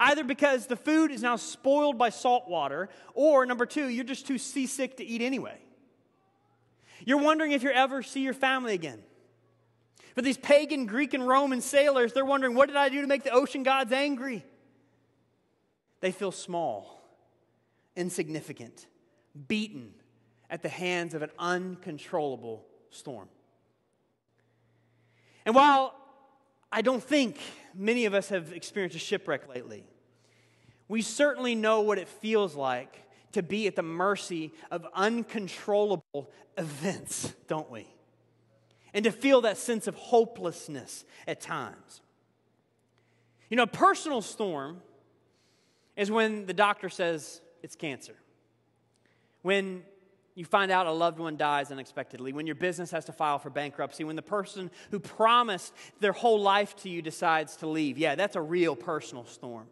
Either 0.00 0.24
because 0.24 0.66
the 0.66 0.76
food 0.76 1.10
is 1.10 1.22
now 1.22 1.36
spoiled 1.36 1.96
by 1.96 2.10
salt 2.10 2.48
water, 2.48 2.88
or 3.14 3.46
number 3.46 3.64
two, 3.64 3.88
you're 3.88 4.04
just 4.04 4.26
too 4.26 4.36
seasick 4.36 4.96
to 4.96 5.04
eat 5.04 5.22
anyway. 5.22 5.56
You're 7.04 7.22
wondering 7.22 7.52
if 7.52 7.62
you'll 7.62 7.72
ever 7.74 8.02
see 8.02 8.20
your 8.20 8.34
family 8.34 8.74
again. 8.74 9.02
For 10.14 10.22
these 10.22 10.36
pagan 10.36 10.86
Greek 10.86 11.14
and 11.14 11.26
Roman 11.26 11.60
sailors, 11.60 12.12
they're 12.12 12.24
wondering, 12.24 12.54
what 12.56 12.66
did 12.66 12.76
I 12.76 12.88
do 12.88 13.00
to 13.00 13.06
make 13.06 13.22
the 13.22 13.30
ocean 13.30 13.62
gods 13.62 13.92
angry? 13.92 14.44
They 16.00 16.10
feel 16.10 16.32
small, 16.32 16.95
insignificant, 17.96 18.86
beaten 19.48 19.92
at 20.48 20.62
the 20.62 20.68
hands 20.68 21.14
of 21.14 21.22
an 21.22 21.30
uncontrollable 21.38 22.66
storm. 22.90 23.28
And 25.44 25.54
while 25.54 25.94
I 26.72 26.82
don't 26.82 27.02
think 27.02 27.38
many 27.74 28.04
of 28.04 28.14
us 28.14 28.28
have 28.28 28.52
experienced 28.52 28.96
a 28.96 28.98
shipwreck 29.00 29.48
lately. 29.48 29.84
We 30.88 31.02
certainly 31.02 31.54
know 31.54 31.80
what 31.80 31.98
it 31.98 32.08
feels 32.08 32.54
like 32.54 33.02
to 33.32 33.42
be 33.42 33.66
at 33.66 33.76
the 33.76 33.82
mercy 33.82 34.52
of 34.70 34.86
uncontrollable 34.94 36.30
events, 36.56 37.34
don't 37.48 37.70
we? 37.70 37.86
And 38.94 39.04
to 39.04 39.12
feel 39.12 39.42
that 39.42 39.58
sense 39.58 39.86
of 39.86 39.94
hopelessness 39.94 41.04
at 41.26 41.40
times. 41.40 42.00
You 43.50 43.56
know, 43.56 43.64
a 43.64 43.68
personal 43.68 44.22
storm 44.22 44.80
is 45.96 46.10
when 46.10 46.46
the 46.46 46.54
doctor 46.54 46.88
says 46.88 47.40
it's 47.66 47.74
cancer. 47.74 48.14
When 49.42 49.82
you 50.36 50.44
find 50.44 50.70
out 50.70 50.86
a 50.86 50.92
loved 50.92 51.18
one 51.18 51.36
dies 51.36 51.72
unexpectedly, 51.72 52.32
when 52.32 52.46
your 52.46 52.54
business 52.54 52.92
has 52.92 53.06
to 53.06 53.12
file 53.12 53.40
for 53.40 53.50
bankruptcy, 53.50 54.04
when 54.04 54.14
the 54.14 54.22
person 54.22 54.70
who 54.92 55.00
promised 55.00 55.74
their 55.98 56.12
whole 56.12 56.40
life 56.40 56.76
to 56.76 56.88
you 56.88 57.02
decides 57.02 57.56
to 57.56 57.66
leave. 57.66 57.98
Yeah, 57.98 58.14
that's 58.14 58.36
a 58.36 58.40
real 58.40 58.76
personal 58.76 59.24
storm. 59.24 59.66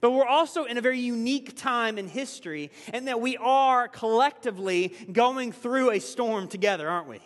But 0.00 0.12
we're 0.12 0.26
also 0.26 0.62
in 0.62 0.78
a 0.78 0.80
very 0.80 1.00
unique 1.00 1.56
time 1.56 1.98
in 1.98 2.06
history, 2.06 2.70
and 2.92 3.08
that 3.08 3.20
we 3.20 3.36
are 3.36 3.88
collectively 3.88 4.94
going 5.10 5.50
through 5.50 5.90
a 5.90 5.98
storm 5.98 6.46
together, 6.46 6.88
aren't 6.88 7.08
we? 7.08 7.18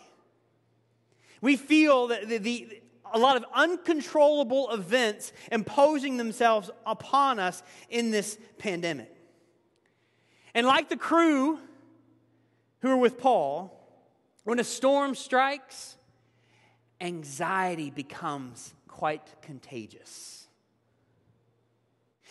We 1.39 1.55
feel 1.55 2.07
that 2.07 2.27
the, 2.27 2.39
the 2.39 2.81
a 3.13 3.19
lot 3.19 3.37
of 3.37 3.45
uncontrollable 3.53 4.71
events 4.71 5.33
imposing 5.51 6.17
themselves 6.17 6.71
upon 6.83 7.37
us 7.37 7.61
in 7.89 8.09
this 8.09 8.39
pandemic. 8.57 9.16
And 10.57 10.65
like 10.65 10.89
the 10.89 10.97
crew 10.97 11.59
who 12.79 12.89
are 12.89 12.97
with 12.97 13.19
Paul, 13.19 13.71
when 14.43 14.57
a 14.57 14.63
storm 14.63 15.13
strikes, 15.13 15.97
anxiety 16.99 17.91
becomes 17.91 18.73
quite 18.87 19.21
contagious. 19.43 20.47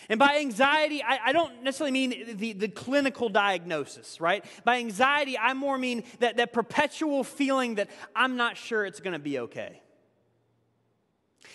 And 0.08 0.18
by 0.18 0.38
anxiety, 0.38 1.04
I, 1.04 1.26
I, 1.26 1.32
don't 1.32 1.62
necessarily 1.62 1.92
mean 1.92 2.36
the, 2.36 2.52
the 2.52 2.66
clinical 2.66 3.28
diagnosis, 3.28 4.20
right? 4.20 4.44
By 4.64 4.78
anxiety, 4.78 5.38
I 5.38 5.54
more 5.54 5.78
mean 5.78 6.02
that, 6.18 6.38
that 6.38 6.52
perpetual 6.52 7.22
feeling 7.22 7.76
that 7.76 7.88
I'm 8.16 8.36
not 8.36 8.56
sure 8.56 8.84
it's 8.84 8.98
going 8.98 9.12
to 9.12 9.20
be 9.20 9.38
okay. 9.38 9.80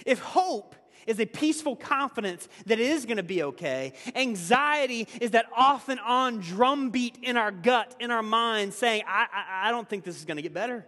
If 0.06 0.20
hope 0.20 0.78
is 1.08 1.20
a 1.20 1.25
peaceful 1.25 1.75
confidence 1.75 2.48
that 2.65 2.79
it 2.79 2.88
is 2.88 3.05
going 3.05 3.17
to 3.17 3.24
be 3.24 3.43
okay. 3.43 3.93
Anxiety 4.15 5.08
is 5.20 5.31
that 5.31 5.46
off 5.55 5.89
and 5.89 6.00
on 6.00 6.39
drumbeat 6.39 7.17
in 7.22 7.38
our 7.38 7.51
gut, 7.51 7.96
in 8.00 8.12
our 8.12 8.24
mind, 8.24 8.74
saying, 8.74 9.03
I, 9.08 9.27
I, 9.34 9.70
I 9.70 9.72
don't 9.72 9.88
think 9.88 10.03
this 10.03 10.17
is 10.17 10.25
going 10.25 10.38
to 10.38 10.43
get 10.43 10.53
better. 10.53 10.86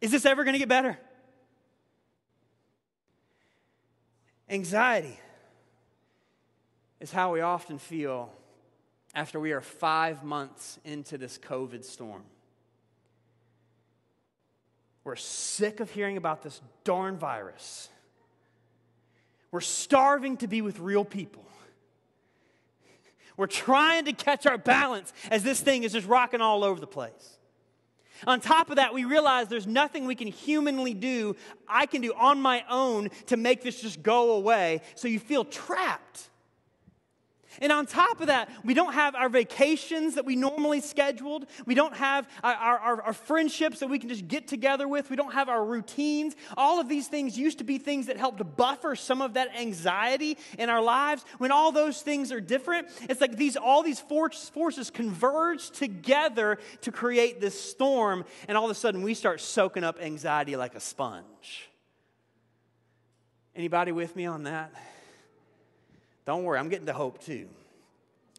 Is 0.00 0.10
this 0.10 0.24
ever 0.24 0.44
going 0.44 0.54
to 0.54 0.58
get 0.58 0.68
better? 0.68 0.98
Anxiety 4.48 5.18
is 7.00 7.12
how 7.12 7.32
we 7.32 7.40
often 7.40 7.78
feel 7.78 8.32
after 9.14 9.38
we 9.40 9.52
are 9.52 9.60
five 9.60 10.24
months 10.24 10.78
into 10.84 11.18
this 11.18 11.38
COVID 11.38 11.84
storm. 11.84 12.22
We're 15.04 15.16
sick 15.16 15.80
of 15.80 15.90
hearing 15.90 16.16
about 16.16 16.42
this 16.42 16.60
darn 16.84 17.16
virus. 17.16 17.88
We're 19.50 19.60
starving 19.60 20.36
to 20.38 20.46
be 20.46 20.62
with 20.62 20.78
real 20.78 21.04
people. 21.04 21.44
We're 23.36 23.46
trying 23.46 24.06
to 24.06 24.12
catch 24.12 24.46
our 24.46 24.58
balance 24.58 25.12
as 25.30 25.44
this 25.44 25.60
thing 25.60 25.84
is 25.84 25.92
just 25.92 26.08
rocking 26.08 26.40
all 26.40 26.64
over 26.64 26.80
the 26.80 26.88
place. 26.88 27.38
On 28.26 28.40
top 28.40 28.68
of 28.68 28.76
that, 28.76 28.92
we 28.92 29.04
realize 29.04 29.46
there's 29.46 29.66
nothing 29.66 30.06
we 30.06 30.16
can 30.16 30.26
humanly 30.26 30.92
do, 30.92 31.36
I 31.68 31.86
can 31.86 32.02
do 32.02 32.12
on 32.14 32.42
my 32.42 32.64
own 32.68 33.10
to 33.26 33.36
make 33.36 33.62
this 33.62 33.80
just 33.80 34.02
go 34.02 34.32
away. 34.32 34.80
So 34.96 35.06
you 35.06 35.20
feel 35.20 35.44
trapped. 35.44 36.30
And 37.60 37.72
on 37.72 37.86
top 37.86 38.20
of 38.20 38.28
that, 38.28 38.50
we 38.64 38.74
don't 38.74 38.92
have 38.92 39.14
our 39.14 39.28
vacations 39.28 40.14
that 40.14 40.24
we 40.24 40.36
normally 40.36 40.80
scheduled. 40.80 41.46
We 41.66 41.74
don't 41.74 41.96
have 41.96 42.28
our, 42.42 42.54
our, 42.54 43.02
our, 43.02 43.12
friendships 43.12 43.80
that 43.80 43.88
we 43.88 43.98
can 43.98 44.08
just 44.08 44.28
get 44.28 44.46
together 44.46 44.86
with. 44.86 45.10
We 45.10 45.16
don't 45.16 45.32
have 45.32 45.48
our 45.48 45.64
routines. 45.64 46.36
All 46.56 46.80
of 46.80 46.88
these 46.88 47.08
things 47.08 47.36
used 47.36 47.58
to 47.58 47.64
be 47.64 47.78
things 47.78 48.06
that 48.06 48.16
helped 48.16 48.42
buffer 48.56 48.94
some 48.94 49.20
of 49.20 49.34
that 49.34 49.56
anxiety 49.56 50.38
in 50.58 50.68
our 50.68 50.82
lives. 50.82 51.24
When 51.38 51.50
all 51.50 51.72
those 51.72 52.02
things 52.02 52.30
are 52.32 52.40
different, 52.40 52.88
it's 53.02 53.20
like 53.20 53.36
these, 53.36 53.56
all 53.56 53.82
these 53.82 54.00
forces 54.00 54.90
converge 54.90 55.70
together 55.70 56.58
to 56.82 56.92
create 56.92 57.40
this 57.40 57.60
storm. 57.60 58.24
And 58.46 58.56
all 58.56 58.64
of 58.64 58.70
a 58.70 58.74
sudden, 58.74 59.02
we 59.02 59.14
start 59.14 59.40
soaking 59.40 59.84
up 59.84 60.00
anxiety 60.00 60.56
like 60.56 60.74
a 60.74 60.80
sponge. 60.80 61.68
Anybody 63.54 63.90
with 63.90 64.14
me 64.14 64.26
on 64.26 64.44
that? 64.44 64.72
Don't 66.28 66.44
worry, 66.44 66.58
I'm 66.58 66.68
getting 66.68 66.84
to 66.84 66.92
hope 66.92 67.24
too. 67.24 67.48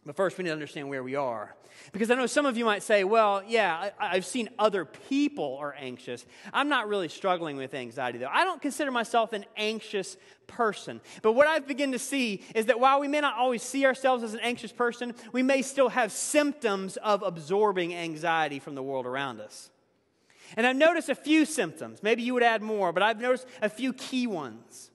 But 0.06 0.16
first, 0.16 0.38
we 0.38 0.44
need 0.44 0.50
to 0.50 0.54
understand 0.54 0.90
where 0.90 1.02
we 1.02 1.16
are. 1.16 1.56
Because 1.92 2.12
I 2.12 2.14
know 2.14 2.28
some 2.28 2.46
of 2.46 2.56
you 2.56 2.64
might 2.64 2.84
say, 2.84 3.04
well, 3.04 3.42
yeah, 3.48 3.90
I, 4.00 4.14
have 4.14 4.28
seen 4.28 4.48
other 4.60 4.86
people 4.86 5.58
are 5.60 5.74
anxious. 5.74 6.24
I'm 6.54 6.70
not 6.70 6.88
really 6.88 7.08
struggling 7.08 7.58
with 7.58 7.74
anxiety, 7.74 8.20
though. 8.20 8.30
I 8.32 8.44
don't 8.44 8.62
consider 8.62 8.92
myself 8.92 9.34
an 9.34 9.44
anxious 9.58 10.18
person. 10.46 11.02
But 11.24 11.32
what 11.32 11.48
I've 11.48 11.66
begun 11.66 11.92
to 11.94 11.98
see 11.98 12.44
is 12.54 12.68
that 12.68 12.80
while 12.80 13.00
we 13.00 13.08
may 13.08 13.22
not 13.22 13.34
always 13.40 13.64
see 13.64 13.88
ourselves 13.88 14.22
as 14.22 14.36
an 14.36 14.40
anxious 14.42 14.72
person, 14.72 15.16
we 15.32 15.42
may 15.42 15.64
still 15.64 15.90
have 15.90 16.12
symptoms 16.12 16.96
of 16.98 17.24
absorbing 17.24 17.96
anxiety 17.96 18.60
from 18.60 18.76
the 18.76 18.84
world 18.84 19.08
around 19.08 19.42
us. 19.42 19.72
And 20.56 20.68
I've 20.68 20.76
noticed 20.76 21.10
a 21.10 21.16
few 21.16 21.44
symptoms. 21.44 22.04
Maybe 22.04 22.22
you 22.22 22.36
would 22.36 22.44
add 22.44 22.62
more, 22.62 22.94
but 22.94 23.02
I've 23.02 23.20
noticed 23.20 23.48
a 23.64 23.70
few 23.70 23.94
key 23.94 24.28
ones. 24.28 24.92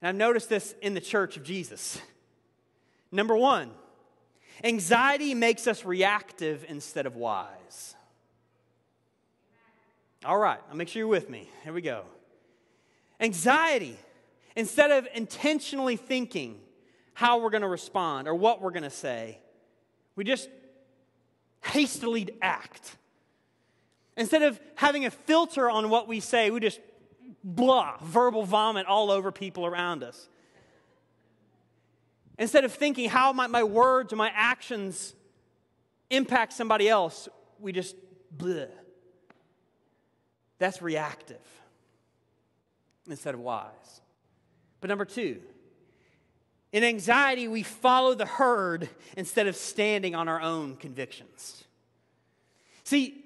And 0.00 0.08
I've 0.08 0.14
noticed 0.16 0.48
this 0.48 0.74
in 0.82 0.94
the 0.94 1.00
church 1.00 1.36
of 1.36 1.42
Jesus. 1.42 2.00
Number 3.10 3.36
one, 3.36 3.70
anxiety 4.62 5.34
makes 5.34 5.66
us 5.66 5.84
reactive 5.84 6.64
instead 6.68 7.06
of 7.06 7.16
wise. 7.16 7.94
All 10.24 10.38
right, 10.38 10.60
I'll 10.68 10.76
make 10.76 10.88
sure 10.88 11.00
you're 11.00 11.08
with 11.08 11.30
me. 11.30 11.48
Here 11.62 11.72
we 11.72 11.82
go. 11.82 12.04
Anxiety, 13.20 13.96
instead 14.56 14.90
of 14.90 15.08
intentionally 15.14 15.96
thinking 15.96 16.60
how 17.14 17.38
we're 17.38 17.50
going 17.50 17.62
to 17.62 17.68
respond 17.68 18.28
or 18.28 18.34
what 18.34 18.60
we're 18.60 18.72
going 18.72 18.82
to 18.82 18.90
say, 18.90 19.38
we 20.16 20.24
just 20.24 20.48
hastily 21.62 22.28
act. 22.42 22.96
Instead 24.16 24.42
of 24.42 24.58
having 24.74 25.06
a 25.06 25.10
filter 25.10 25.70
on 25.70 25.90
what 25.90 26.08
we 26.08 26.20
say, 26.20 26.50
we 26.50 26.60
just 26.60 26.80
blah, 27.46 27.96
verbal 28.02 28.42
vomit 28.42 28.86
all 28.86 29.10
over 29.10 29.30
people 29.30 29.64
around 29.64 30.02
us. 30.02 30.28
Instead 32.38 32.64
of 32.64 32.72
thinking 32.74 33.08
how 33.08 33.32
might 33.32 33.50
my 33.50 33.62
words 33.62 34.12
or 34.12 34.16
my 34.16 34.30
actions 34.34 35.14
impact 36.10 36.52
somebody 36.52 36.88
else, 36.88 37.28
we 37.60 37.72
just 37.72 37.94
blah. 38.30 38.64
That's 40.58 40.82
reactive 40.82 41.40
instead 43.08 43.34
of 43.34 43.40
wise. 43.40 44.00
But 44.80 44.88
number 44.88 45.04
two, 45.04 45.40
in 46.72 46.82
anxiety, 46.82 47.46
we 47.46 47.62
follow 47.62 48.14
the 48.14 48.26
herd 48.26 48.88
instead 49.16 49.46
of 49.46 49.54
standing 49.54 50.14
on 50.14 50.28
our 50.28 50.40
own 50.40 50.76
convictions. 50.76 51.64
See, 52.82 53.24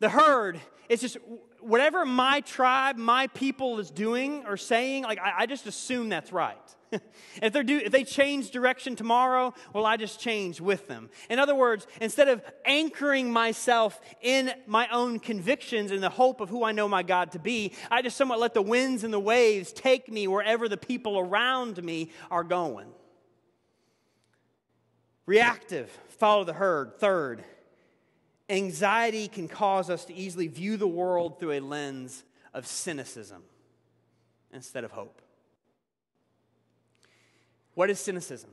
the 0.00 0.08
herd 0.08 0.58
is 0.88 1.00
just 1.00 1.18
whatever 1.66 2.04
my 2.06 2.40
tribe, 2.40 2.96
my 2.96 3.26
people 3.28 3.78
is 3.78 3.90
doing 3.90 4.44
or 4.46 4.56
saying, 4.56 5.02
like 5.02 5.18
I, 5.18 5.32
I 5.38 5.46
just 5.46 5.66
assume 5.66 6.08
that's 6.08 6.32
right. 6.32 6.56
if, 7.42 7.52
they 7.52 7.62
do, 7.62 7.78
if 7.78 7.90
they 7.90 8.04
change 8.04 8.50
direction 8.50 8.94
tomorrow, 8.94 9.52
well, 9.72 9.84
I 9.84 9.96
just 9.96 10.20
change 10.20 10.60
with 10.60 10.86
them. 10.86 11.10
In 11.28 11.38
other 11.38 11.54
words, 11.54 11.86
instead 12.00 12.28
of 12.28 12.42
anchoring 12.64 13.32
myself 13.32 14.00
in 14.20 14.52
my 14.66 14.88
own 14.88 15.18
convictions 15.18 15.90
in 15.90 16.00
the 16.00 16.08
hope 16.08 16.40
of 16.40 16.48
who 16.48 16.64
I 16.64 16.72
know 16.72 16.88
my 16.88 17.02
God 17.02 17.32
to 17.32 17.38
be, 17.38 17.72
I 17.90 18.02
just 18.02 18.16
somewhat 18.16 18.38
let 18.38 18.54
the 18.54 18.62
winds 18.62 19.02
and 19.02 19.12
the 19.12 19.20
waves 19.20 19.72
take 19.72 20.10
me 20.10 20.28
wherever 20.28 20.68
the 20.68 20.76
people 20.76 21.18
around 21.18 21.82
me 21.82 22.10
are 22.30 22.44
going. 22.44 22.88
Reactive, 25.26 25.90
follow 26.08 26.44
the 26.44 26.52
herd. 26.52 27.00
Third, 27.00 27.44
anxiety 28.48 29.28
can 29.28 29.48
cause 29.48 29.90
us 29.90 30.04
to 30.06 30.14
easily 30.14 30.48
view 30.48 30.76
the 30.76 30.86
world 30.86 31.40
through 31.40 31.52
a 31.52 31.60
lens 31.60 32.24
of 32.54 32.66
cynicism 32.66 33.42
instead 34.52 34.84
of 34.84 34.92
hope. 34.92 35.20
What 37.74 37.90
is 37.90 38.00
cynicism? 38.00 38.50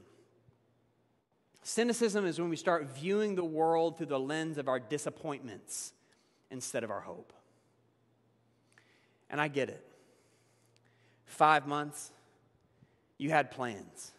Cynicism 1.64 2.26
is 2.26 2.40
when 2.40 2.50
we 2.50 2.58
start 2.58 2.90
viewing 2.90 3.36
the 3.36 3.46
world 3.46 3.98
through 3.98 4.08
the 4.08 4.20
lens 4.20 4.58
of 4.58 4.68
our 4.68 4.80
disappointments 4.80 5.94
instead 6.52 6.84
of 6.84 6.92
our 6.92 7.00
hope. 7.00 7.32
And 9.30 9.40
I 9.40 9.48
get 9.48 9.70
it. 9.70 9.84
Five 11.26 11.66
months, 11.66 12.12
you 13.18 13.30
had 13.30 13.50
plans. 13.50 14.12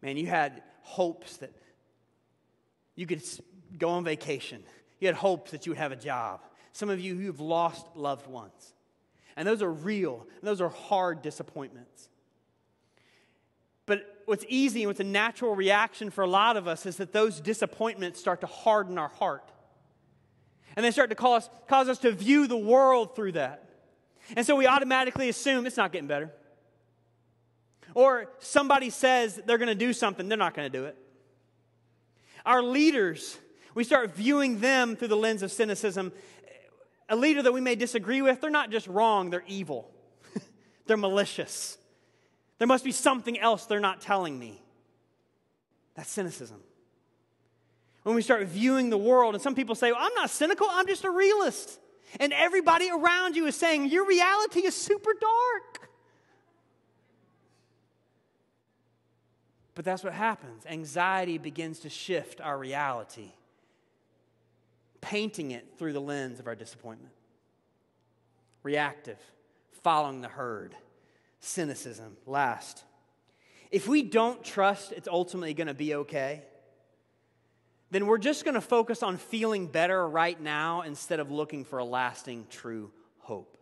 Man, 0.00 0.16
you 0.16 0.28
had 0.28 0.62
hopes 0.82 1.38
that 1.38 1.52
you 2.94 3.06
could 3.06 3.22
go 3.78 3.90
on 3.90 4.04
vacation. 4.04 4.62
You 4.98 5.08
had 5.08 5.16
hopes 5.16 5.50
that 5.52 5.66
you 5.66 5.70
would 5.70 5.78
have 5.78 5.92
a 5.92 5.96
job. 5.96 6.40
Some 6.72 6.90
of 6.90 7.00
you 7.00 7.16
who've 7.16 7.40
lost 7.40 7.86
loved 7.94 8.26
ones. 8.26 8.74
And 9.36 9.46
those 9.46 9.62
are 9.62 9.70
real, 9.70 10.26
and 10.40 10.46
those 10.46 10.60
are 10.60 10.68
hard 10.68 11.22
disappointments. 11.22 12.08
But 13.86 14.22
what's 14.26 14.44
easy 14.48 14.82
and 14.82 14.88
what's 14.88 15.00
a 15.00 15.04
natural 15.04 15.54
reaction 15.56 16.10
for 16.10 16.22
a 16.22 16.26
lot 16.26 16.56
of 16.56 16.68
us 16.68 16.86
is 16.86 16.96
that 16.98 17.12
those 17.12 17.40
disappointments 17.40 18.20
start 18.20 18.40
to 18.42 18.46
harden 18.46 18.98
our 18.98 19.08
heart. 19.08 19.50
And 20.76 20.84
they 20.84 20.90
start 20.90 21.10
to 21.10 21.16
cause, 21.16 21.50
cause 21.68 21.88
us 21.88 21.98
to 22.00 22.12
view 22.12 22.46
the 22.46 22.56
world 22.56 23.16
through 23.16 23.32
that. 23.32 23.68
And 24.36 24.46
so 24.46 24.54
we 24.54 24.66
automatically 24.66 25.28
assume 25.28 25.66
it's 25.66 25.76
not 25.76 25.92
getting 25.92 26.06
better. 26.06 26.30
Or 27.94 28.30
somebody 28.38 28.90
says 28.90 29.40
they're 29.44 29.58
going 29.58 29.68
to 29.68 29.74
do 29.74 29.92
something, 29.92 30.28
they're 30.28 30.38
not 30.38 30.54
going 30.54 30.70
to 30.70 30.78
do 30.78 30.84
it. 30.84 30.96
Our 32.46 32.62
leaders 32.62 33.38
we 33.74 33.84
start 33.84 34.14
viewing 34.14 34.60
them 34.60 34.96
through 34.96 35.08
the 35.08 35.16
lens 35.16 35.42
of 35.42 35.52
cynicism. 35.52 36.12
A 37.08 37.16
leader 37.16 37.42
that 37.42 37.52
we 37.52 37.60
may 37.60 37.74
disagree 37.74 38.22
with, 38.22 38.40
they're 38.40 38.50
not 38.50 38.70
just 38.70 38.86
wrong, 38.86 39.30
they're 39.30 39.44
evil. 39.46 39.90
they're 40.86 40.96
malicious. 40.96 41.78
There 42.58 42.68
must 42.68 42.84
be 42.84 42.92
something 42.92 43.38
else 43.38 43.66
they're 43.66 43.80
not 43.80 44.00
telling 44.00 44.38
me. 44.38 44.62
That's 45.94 46.10
cynicism. 46.10 46.60
When 48.02 48.14
we 48.14 48.22
start 48.22 48.46
viewing 48.46 48.90
the 48.90 48.98
world, 48.98 49.34
and 49.34 49.42
some 49.42 49.54
people 49.54 49.74
say, 49.74 49.92
well, 49.92 50.00
I'm 50.00 50.14
not 50.14 50.30
cynical, 50.30 50.66
I'm 50.70 50.86
just 50.86 51.04
a 51.04 51.10
realist. 51.10 51.78
And 52.18 52.32
everybody 52.32 52.90
around 52.90 53.36
you 53.36 53.46
is 53.46 53.54
saying, 53.54 53.88
Your 53.88 54.06
reality 54.06 54.60
is 54.60 54.74
super 54.74 55.12
dark. 55.20 55.90
But 59.76 59.84
that's 59.84 60.02
what 60.02 60.12
happens. 60.12 60.66
Anxiety 60.66 61.38
begins 61.38 61.80
to 61.80 61.88
shift 61.88 62.40
our 62.40 62.58
reality 62.58 63.32
painting 65.00 65.50
it 65.50 65.66
through 65.78 65.92
the 65.92 66.00
lens 66.00 66.40
of 66.40 66.46
our 66.46 66.54
disappointment. 66.54 67.12
Reactive, 68.62 69.18
following 69.82 70.20
the 70.20 70.28
herd, 70.28 70.74
cynicism. 71.40 72.16
Last, 72.26 72.84
if 73.70 73.88
we 73.88 74.02
don't 74.02 74.44
trust 74.44 74.92
it's 74.92 75.08
ultimately 75.08 75.54
going 75.54 75.68
to 75.68 75.74
be 75.74 75.94
okay, 75.94 76.42
then 77.90 78.06
we're 78.06 78.18
just 78.18 78.44
going 78.44 78.54
to 78.54 78.60
focus 78.60 79.02
on 79.02 79.16
feeling 79.16 79.66
better 79.66 80.06
right 80.08 80.40
now 80.40 80.82
instead 80.82 81.20
of 81.20 81.30
looking 81.30 81.64
for 81.64 81.78
a 81.78 81.84
lasting, 81.84 82.46
true 82.48 82.92
hope. 83.18 83.56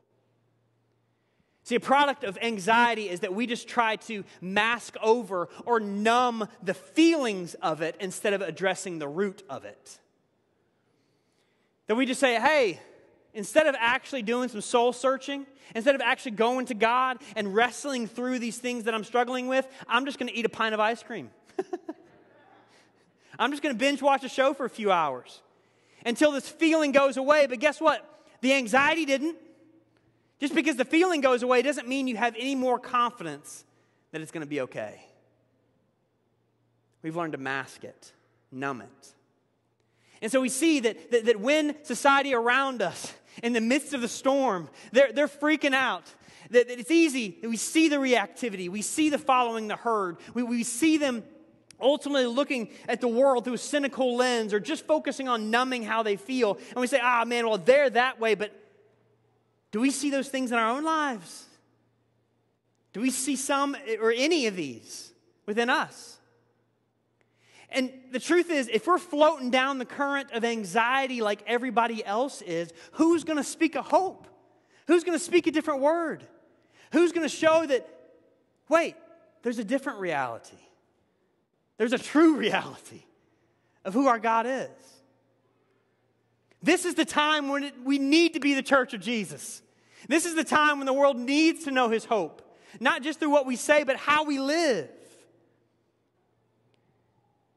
See, 1.64 1.74
a 1.74 1.80
product 1.80 2.24
of 2.24 2.38
anxiety 2.40 3.10
is 3.10 3.20
that 3.20 3.34
we 3.34 3.46
just 3.46 3.68
try 3.68 3.96
to 3.96 4.24
mask 4.40 4.96
over 5.02 5.48
or 5.66 5.80
numb 5.80 6.48
the 6.62 6.74
feelings 6.74 7.54
of 7.54 7.82
it 7.82 7.94
instead 8.00 8.32
of 8.32 8.40
addressing 8.40 8.98
the 8.98 9.08
root 9.08 9.42
of 9.50 9.64
it. 9.64 9.98
That 11.88 11.96
we 11.96 12.06
just 12.06 12.20
say, 12.20 12.40
hey, 12.40 12.80
instead 13.34 13.66
of 13.66 13.74
actually 13.78 14.22
doing 14.22 14.48
some 14.48 14.60
soul 14.60 14.92
searching, 14.92 15.46
instead 15.74 15.94
of 15.94 16.00
actually 16.00 16.32
going 16.32 16.66
to 16.66 16.74
God 16.74 17.18
and 17.34 17.54
wrestling 17.54 18.06
through 18.06 18.38
these 18.38 18.58
things 18.58 18.84
that 18.84 18.94
I'm 18.94 19.04
struggling 19.04 19.48
with, 19.48 19.66
I'm 19.88 20.04
just 20.04 20.18
going 20.18 20.28
to 20.28 20.34
eat 20.34 20.44
a 20.44 20.48
pint 20.48 20.74
of 20.74 20.80
ice 20.80 21.02
cream. 21.02 21.30
I'm 23.38 23.50
just 23.50 23.62
going 23.62 23.74
to 23.74 23.78
binge 23.78 24.02
watch 24.02 24.24
a 24.24 24.28
show 24.28 24.54
for 24.54 24.64
a 24.64 24.70
few 24.70 24.90
hours 24.90 25.40
until 26.04 26.32
this 26.32 26.48
feeling 26.48 26.92
goes 26.92 27.16
away. 27.16 27.46
But 27.46 27.60
guess 27.60 27.80
what? 27.80 28.04
The 28.40 28.52
anxiety 28.54 29.04
didn't. 29.04 29.36
Just 30.40 30.54
because 30.54 30.76
the 30.76 30.84
feeling 30.84 31.20
goes 31.20 31.42
away 31.42 31.62
doesn't 31.62 31.88
mean 31.88 32.06
you 32.06 32.16
have 32.16 32.36
any 32.38 32.54
more 32.54 32.78
confidence 32.78 33.64
that 34.12 34.20
it's 34.20 34.30
going 34.30 34.42
to 34.44 34.48
be 34.48 34.60
okay. 34.62 35.04
We've 37.02 37.16
learned 37.16 37.32
to 37.32 37.38
mask 37.38 37.84
it, 37.84 38.12
numb 38.52 38.82
it. 38.82 39.14
And 40.20 40.30
so 40.32 40.40
we 40.40 40.48
see 40.48 40.80
that, 40.80 41.10
that, 41.10 41.26
that 41.26 41.40
when 41.40 41.76
society 41.84 42.34
around 42.34 42.82
us, 42.82 43.12
in 43.42 43.52
the 43.52 43.60
midst 43.60 43.94
of 43.94 44.00
the 44.00 44.08
storm, 44.08 44.68
they're, 44.92 45.12
they're 45.12 45.28
freaking 45.28 45.74
out. 45.74 46.04
That, 46.50 46.68
that 46.68 46.78
it's 46.78 46.90
easy. 46.90 47.38
We 47.42 47.56
see 47.56 47.88
the 47.88 47.96
reactivity. 47.96 48.68
We 48.68 48.82
see 48.82 49.10
the 49.10 49.18
following 49.18 49.68
the 49.68 49.76
herd. 49.76 50.16
We, 50.34 50.42
we 50.42 50.62
see 50.64 50.96
them 50.96 51.22
ultimately 51.80 52.26
looking 52.26 52.70
at 52.88 53.00
the 53.00 53.08
world 53.08 53.44
through 53.44 53.54
a 53.54 53.58
cynical 53.58 54.16
lens 54.16 54.52
or 54.52 54.60
just 54.60 54.86
focusing 54.86 55.28
on 55.28 55.50
numbing 55.50 55.84
how 55.84 56.02
they 56.02 56.16
feel. 56.16 56.58
And 56.70 56.76
we 56.76 56.86
say, 56.86 57.00
ah, 57.02 57.24
man, 57.24 57.46
well, 57.46 57.58
they're 57.58 57.90
that 57.90 58.18
way. 58.18 58.34
But 58.34 58.52
do 59.70 59.80
we 59.80 59.90
see 59.90 60.10
those 60.10 60.28
things 60.28 60.50
in 60.50 60.58
our 60.58 60.70
own 60.70 60.84
lives? 60.84 61.44
Do 62.92 63.00
we 63.00 63.10
see 63.10 63.36
some 63.36 63.76
or 64.00 64.10
any 64.10 64.46
of 64.46 64.56
these 64.56 65.12
within 65.46 65.70
us? 65.70 66.17
And 67.70 67.92
the 68.12 68.20
truth 68.20 68.50
is, 68.50 68.68
if 68.68 68.86
we're 68.86 68.98
floating 68.98 69.50
down 69.50 69.78
the 69.78 69.84
current 69.84 70.30
of 70.32 70.44
anxiety 70.44 71.20
like 71.20 71.42
everybody 71.46 72.04
else 72.04 72.40
is, 72.42 72.72
who's 72.92 73.24
going 73.24 73.36
to 73.36 73.44
speak 73.44 73.74
a 73.74 73.82
hope? 73.82 74.26
Who's 74.86 75.04
going 75.04 75.18
to 75.18 75.24
speak 75.24 75.46
a 75.46 75.50
different 75.50 75.80
word? 75.80 76.24
Who's 76.92 77.12
going 77.12 77.28
to 77.28 77.34
show 77.34 77.66
that, 77.66 77.86
wait, 78.68 78.96
there's 79.42 79.58
a 79.58 79.64
different 79.64 79.98
reality? 79.98 80.56
There's 81.76 81.92
a 81.92 81.98
true 81.98 82.36
reality 82.38 83.02
of 83.84 83.92
who 83.92 84.06
our 84.06 84.18
God 84.18 84.46
is. 84.46 84.68
This 86.62 86.84
is 86.84 86.94
the 86.94 87.04
time 87.04 87.48
when 87.48 87.64
it, 87.64 87.74
we 87.84 87.98
need 87.98 88.34
to 88.34 88.40
be 88.40 88.54
the 88.54 88.62
church 88.62 88.94
of 88.94 89.00
Jesus. 89.00 89.62
This 90.08 90.26
is 90.26 90.34
the 90.34 90.44
time 90.44 90.78
when 90.78 90.86
the 90.86 90.92
world 90.92 91.16
needs 91.18 91.64
to 91.64 91.70
know 91.70 91.88
his 91.88 92.04
hope, 92.04 92.42
not 92.80 93.02
just 93.02 93.20
through 93.20 93.30
what 93.30 93.46
we 93.46 93.56
say, 93.56 93.84
but 93.84 93.96
how 93.96 94.24
we 94.24 94.38
live. 94.38 94.88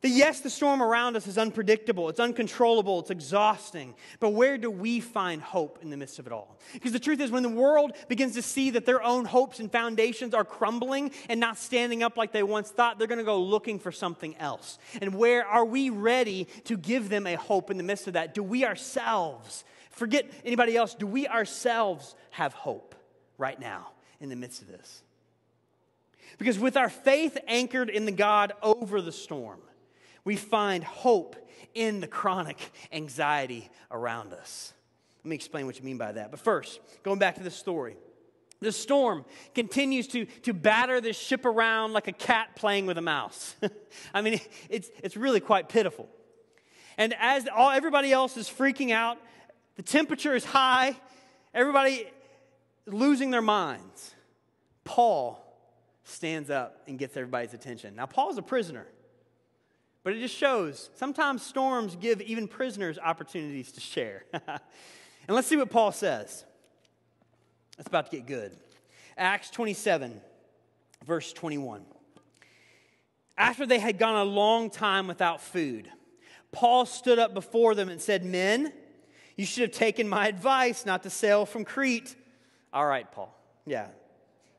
That 0.02 0.10
yes, 0.10 0.40
the 0.40 0.50
storm 0.50 0.82
around 0.82 1.16
us 1.16 1.28
is 1.28 1.38
unpredictable, 1.38 2.10
it's 2.10 2.20
uncontrollable, 2.20 3.02
it's 3.02 3.12
exhausting. 3.12 3.94
But 4.20 4.30
where 4.30 4.58
do 4.58 4.72
we 4.72 5.00
find 5.00 5.44
hope 5.44 5.78
in 5.84 5.92
the 5.92 5.98
midst 5.98 6.18
of 6.18 6.26
it 6.26 6.34
all? 6.34 6.58
Because 6.74 6.92
the 6.92 7.00
truth 7.00 7.20
is, 7.20 7.30
when 7.30 7.44
the 7.44 7.50
world 7.50 7.92
begins 8.08 8.34
to 8.34 8.42
see 8.42 8.72
that 8.72 8.88
their 8.88 9.04
own 9.04 9.26
hopes 9.26 9.60
and 9.60 9.72
foundations 9.72 10.34
are 10.34 10.44
crumbling 10.44 11.12
and 11.30 11.40
not 11.40 11.56
standing 11.56 12.02
up 12.02 12.18
like 12.18 12.32
they 12.32 12.42
once 12.42 12.70
thought, 12.70 12.98
they're 12.98 13.08
going 13.08 13.20
to 13.20 13.24
go 13.24 13.40
looking 13.40 13.78
for 13.78 13.92
something 13.92 14.36
else. 14.38 14.80
And 15.00 15.14
where 15.14 15.46
are 15.46 15.66
we 15.66 15.92
ready 15.92 16.48
to 16.64 16.78
give 16.78 17.10
them 17.10 17.28
a 17.28 17.36
hope 17.36 17.70
in 17.70 17.78
the 17.78 17.84
midst 17.84 18.08
of 18.08 18.14
that? 18.14 18.34
Do 18.34 18.42
we 18.42 18.66
ourselves, 18.66 19.64
forget 19.92 20.26
anybody 20.44 20.76
else, 20.76 20.96
do 20.96 21.06
we 21.06 21.28
ourselves 21.28 22.16
have 22.32 22.54
hope 22.54 22.96
right 23.38 23.60
now 23.60 23.92
in 24.20 24.30
the 24.30 24.36
midst 24.36 24.64
of 24.64 24.68
this? 24.68 25.04
Because 26.40 26.58
with 26.58 26.76
our 26.76 26.90
faith 26.90 27.38
anchored 27.48 27.92
in 27.92 28.06
the 28.06 28.12
God 28.12 28.54
over 28.64 29.00
the 29.00 29.12
storm, 29.12 29.60
we 30.24 30.36
find 30.36 30.84
hope 30.84 31.36
in 31.74 32.00
the 32.00 32.08
chronic 32.08 32.58
anxiety 32.92 33.70
around 33.90 34.34
us. 34.34 34.74
Let 35.24 35.30
me 35.30 35.36
explain 35.36 35.66
what 35.66 35.78
you 35.78 35.86
mean 35.86 35.98
by 35.98 36.12
that. 36.14 36.32
But 36.32 36.40
first, 36.40 36.80
going 37.04 37.20
back 37.20 37.36
to 37.36 37.44
the 37.44 37.52
story. 37.52 37.96
The 38.60 38.72
storm 38.72 39.26
continues 39.56 40.08
to, 40.10 40.26
to 40.44 40.54
batter 40.54 41.02
this 41.02 41.18
ship 41.18 41.46
around 41.46 41.94
like 41.94 42.08
a 42.08 42.12
cat 42.12 42.56
playing 42.56 42.86
with 42.86 42.98
a 43.00 43.02
mouse. 43.02 43.56
I 44.14 44.22
mean, 44.22 44.40
it's, 44.70 44.90
it's 45.04 45.18
really 45.18 45.40
quite 45.40 45.68
pitiful. 45.68 46.08
And 46.98 47.16
as 47.20 47.48
all, 47.48 47.72
everybody 47.72 48.12
else 48.12 48.38
is 48.38 48.48
freaking 48.48 48.92
out, 48.92 49.18
the 49.78 49.82
temperature 49.82 50.36
is 50.36 50.46
high, 50.46 50.96
everybody 51.56 52.06
losing 52.86 53.32
their 53.32 53.42
minds. 53.42 54.14
Paul 54.84 55.44
stands 56.04 56.52
up 56.52 56.84
and 56.88 57.00
gets 57.00 57.18
everybody's 57.18 57.56
attention. 57.56 57.96
Now, 57.96 58.06
Paul's 58.06 58.38
a 58.38 58.44
prisoner, 58.44 58.86
but 60.04 60.14
it 60.14 60.20
just 60.20 60.36
shows 60.36 60.90
sometimes 60.96 61.42
storms 61.44 61.96
give 61.96 62.22
even 62.22 62.48
prisoners 62.48 62.98
opportunities 62.98 63.72
to 63.74 63.80
share. 63.80 64.26
and 64.34 64.60
let's 65.30 65.48
see 65.48 65.58
what 65.58 65.70
Paul 65.70 65.92
says. 65.92 66.46
It's 67.78 67.88
about 67.88 68.10
to 68.10 68.18
get 68.18 68.26
good. 68.26 68.56
Acts 69.18 69.50
27, 69.50 70.20
verse 71.06 71.34
21. 71.34 71.84
After 73.38 73.66
they 73.66 73.80
had 73.80 73.98
gone 73.98 74.16
a 74.16 74.24
long 74.24 74.70
time 74.70 75.08
without 75.08 75.42
food, 75.42 75.90
Paul 76.52 76.86
stood 76.86 77.18
up 77.18 77.34
before 77.34 77.76
them 77.76 77.90
and 77.90 78.02
said, 78.02 78.26
Men, 78.26 78.74
you 79.36 79.46
should 79.46 79.62
have 79.62 79.72
taken 79.72 80.08
my 80.08 80.28
advice 80.28 80.86
not 80.86 81.04
to 81.04 81.10
sail 81.10 81.46
from 81.46 81.66
Crete. 81.66 82.16
All 82.74 82.86
right, 82.86 83.10
Paul. 83.12 83.36
Yeah, 83.66 83.88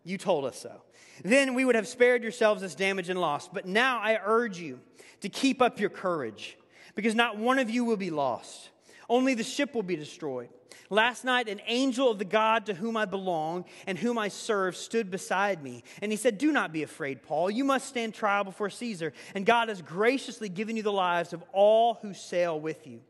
you 0.04 0.18
told 0.18 0.44
us 0.44 0.58
so. 0.58 0.82
Then 1.24 1.54
we 1.54 1.64
would 1.64 1.74
have 1.74 1.86
spared 1.86 2.22
yourselves 2.22 2.62
this 2.62 2.74
damage 2.74 3.08
and 3.08 3.20
loss. 3.20 3.48
But 3.48 3.66
now 3.66 4.00
I 4.00 4.18
urge 4.22 4.58
you 4.58 4.80
to 5.20 5.28
keep 5.28 5.62
up 5.62 5.78
your 5.78 5.90
courage, 5.90 6.58
because 6.94 7.14
not 7.14 7.38
one 7.38 7.58
of 7.58 7.70
you 7.70 7.84
will 7.84 7.96
be 7.96 8.10
lost, 8.10 8.70
only 9.08 9.34
the 9.34 9.44
ship 9.44 9.74
will 9.74 9.82
be 9.82 9.96
destroyed. 9.96 10.48
Last 10.90 11.24
night, 11.24 11.48
an 11.48 11.60
angel 11.66 12.10
of 12.10 12.18
the 12.18 12.24
God 12.24 12.66
to 12.66 12.74
whom 12.74 12.96
I 12.96 13.04
belong 13.04 13.64
and 13.86 13.98
whom 13.98 14.18
I 14.18 14.28
serve 14.28 14.76
stood 14.76 15.10
beside 15.10 15.62
me. 15.62 15.84
And 16.02 16.10
he 16.10 16.16
said, 16.16 16.38
Do 16.38 16.52
not 16.52 16.72
be 16.72 16.82
afraid, 16.82 17.22
Paul. 17.22 17.50
You 17.50 17.64
must 17.64 17.88
stand 17.88 18.14
trial 18.14 18.44
before 18.44 18.70
Caesar. 18.70 19.12
And 19.34 19.46
God 19.46 19.68
has 19.68 19.80
graciously 19.80 20.48
given 20.48 20.76
you 20.76 20.82
the 20.82 20.92
lives 20.92 21.32
of 21.32 21.42
all 21.52 21.94
who 22.02 22.12
sail 22.12 22.58
with 22.58 22.86
you. 22.86 23.00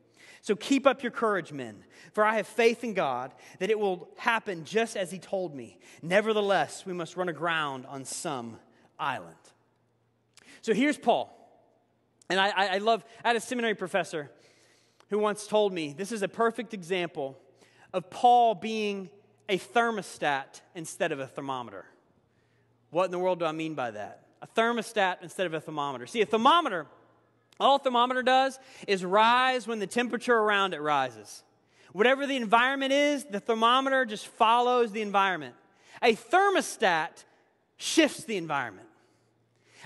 So 0.42 0.56
keep 0.56 0.88
up 0.88 1.04
your 1.04 1.12
courage, 1.12 1.52
men, 1.52 1.84
for 2.12 2.24
I 2.24 2.34
have 2.34 2.48
faith 2.48 2.82
in 2.82 2.94
God 2.94 3.32
that 3.60 3.70
it 3.70 3.78
will 3.78 4.08
happen 4.16 4.64
just 4.64 4.96
as 4.96 5.12
he 5.12 5.18
told 5.18 5.54
me. 5.54 5.78
Nevertheless, 6.02 6.84
we 6.84 6.92
must 6.92 7.16
run 7.16 7.28
aground 7.28 7.86
on 7.86 8.04
some 8.04 8.58
island. 8.98 9.36
So 10.60 10.74
here's 10.74 10.98
Paul. 10.98 11.38
And 12.28 12.40
I, 12.40 12.50
I 12.74 12.78
love, 12.78 13.04
I 13.24 13.28
had 13.28 13.36
a 13.36 13.40
seminary 13.40 13.76
professor 13.76 14.30
who 15.10 15.18
once 15.18 15.46
told 15.46 15.72
me 15.72 15.92
this 15.92 16.10
is 16.10 16.22
a 16.22 16.28
perfect 16.28 16.74
example 16.74 17.38
of 17.92 18.10
Paul 18.10 18.56
being 18.56 19.10
a 19.48 19.58
thermostat 19.58 20.60
instead 20.74 21.12
of 21.12 21.20
a 21.20 21.26
thermometer. 21.26 21.84
What 22.90 23.04
in 23.04 23.10
the 23.12 23.18
world 23.18 23.38
do 23.38 23.44
I 23.44 23.52
mean 23.52 23.74
by 23.74 23.92
that? 23.92 24.26
A 24.40 24.46
thermostat 24.48 25.18
instead 25.22 25.46
of 25.46 25.54
a 25.54 25.60
thermometer. 25.60 26.06
See, 26.06 26.20
a 26.20 26.26
thermometer, 26.26 26.86
all 27.62 27.78
thermometer 27.78 28.22
does 28.22 28.58
is 28.86 29.04
rise 29.04 29.66
when 29.66 29.78
the 29.78 29.86
temperature 29.86 30.36
around 30.36 30.74
it 30.74 30.80
rises. 30.80 31.42
Whatever 31.92 32.26
the 32.26 32.36
environment 32.36 32.92
is, 32.92 33.24
the 33.24 33.40
thermometer 33.40 34.04
just 34.04 34.26
follows 34.26 34.92
the 34.92 35.02
environment. 35.02 35.54
A 36.02 36.14
thermostat 36.14 37.24
shifts 37.76 38.24
the 38.24 38.36
environment. 38.36 38.88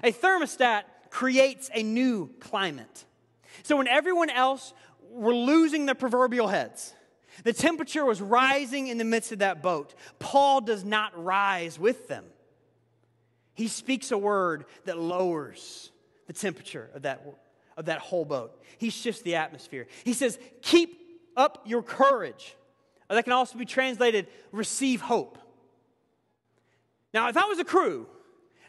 A 0.03 0.13
thermostat 0.13 0.85
creates 1.11 1.71
a 1.75 1.83
new 1.83 2.31
climate. 2.41 3.05
So 3.63 3.77
when 3.77 3.89
everyone 3.89 4.31
else 4.31 4.73
were 5.11 5.35
losing 5.35 5.87
their 5.87 5.95
proverbial 5.95 6.49
heads, 6.49 6.95
the 7.45 7.53
temperature 7.53 8.05
was 8.05 8.21
rising 8.21 8.89
in 8.89 8.99
the 8.99 9.05
midst 9.05 9.33
of 9.33 9.41
that 9.41 9.63
boat. 9.63 9.95
Paul 10.19 10.61
does 10.61 10.85
not 10.85 11.23
rise 11.23 11.79
with 11.79 12.09
them. 12.09 12.25
He 13.55 13.69
speaks 13.69 14.11
a 14.11 14.19
word 14.19 14.67
that 14.85 14.99
lowers 14.99 15.91
the 16.27 16.33
temperature 16.33 16.91
of 16.95 17.03
that, 17.03 17.25
of 17.77 17.87
that 17.87 17.99
whole 17.99 18.25
boat. 18.25 18.61
He 18.79 18.91
shifts 18.91 19.23
the 19.23 19.37
atmosphere. 19.37 19.87
He 20.05 20.13
says, 20.13 20.39
Keep 20.63 21.01
up 21.37 21.63
your 21.67 21.83
courage. 21.83 22.57
That 23.09 23.23
can 23.23 23.33
also 23.33 23.59
be 23.59 23.65
translated, 23.65 24.27
receive 24.51 25.01
hope. 25.01 25.39
Now, 27.15 27.29
if 27.29 27.37
I 27.37 27.45
was 27.45 27.59
a 27.59 27.65
crew 27.65 28.07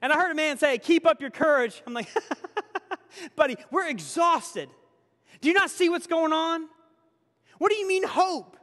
and 0.02 0.14
I 0.14 0.18
heard 0.18 0.32
a 0.32 0.36
man 0.36 0.58
say, 0.58 0.78
Keep 0.78 1.06
up 1.06 1.22
your 1.22 1.32
courage, 1.32 1.82
I'm 1.88 1.94
like, 1.94 2.10
Buddy, 3.36 3.58
we're 3.72 3.88
exhausted. 3.88 4.70
Do 5.42 5.48
you 5.48 5.54
not 5.54 5.70
see 5.70 5.90
what's 5.90 6.08
going 6.08 6.34
on? 6.34 6.68
What 7.58 7.72
do 7.72 7.78
you 7.78 7.88
mean, 7.88 8.04
hope? 8.04 8.58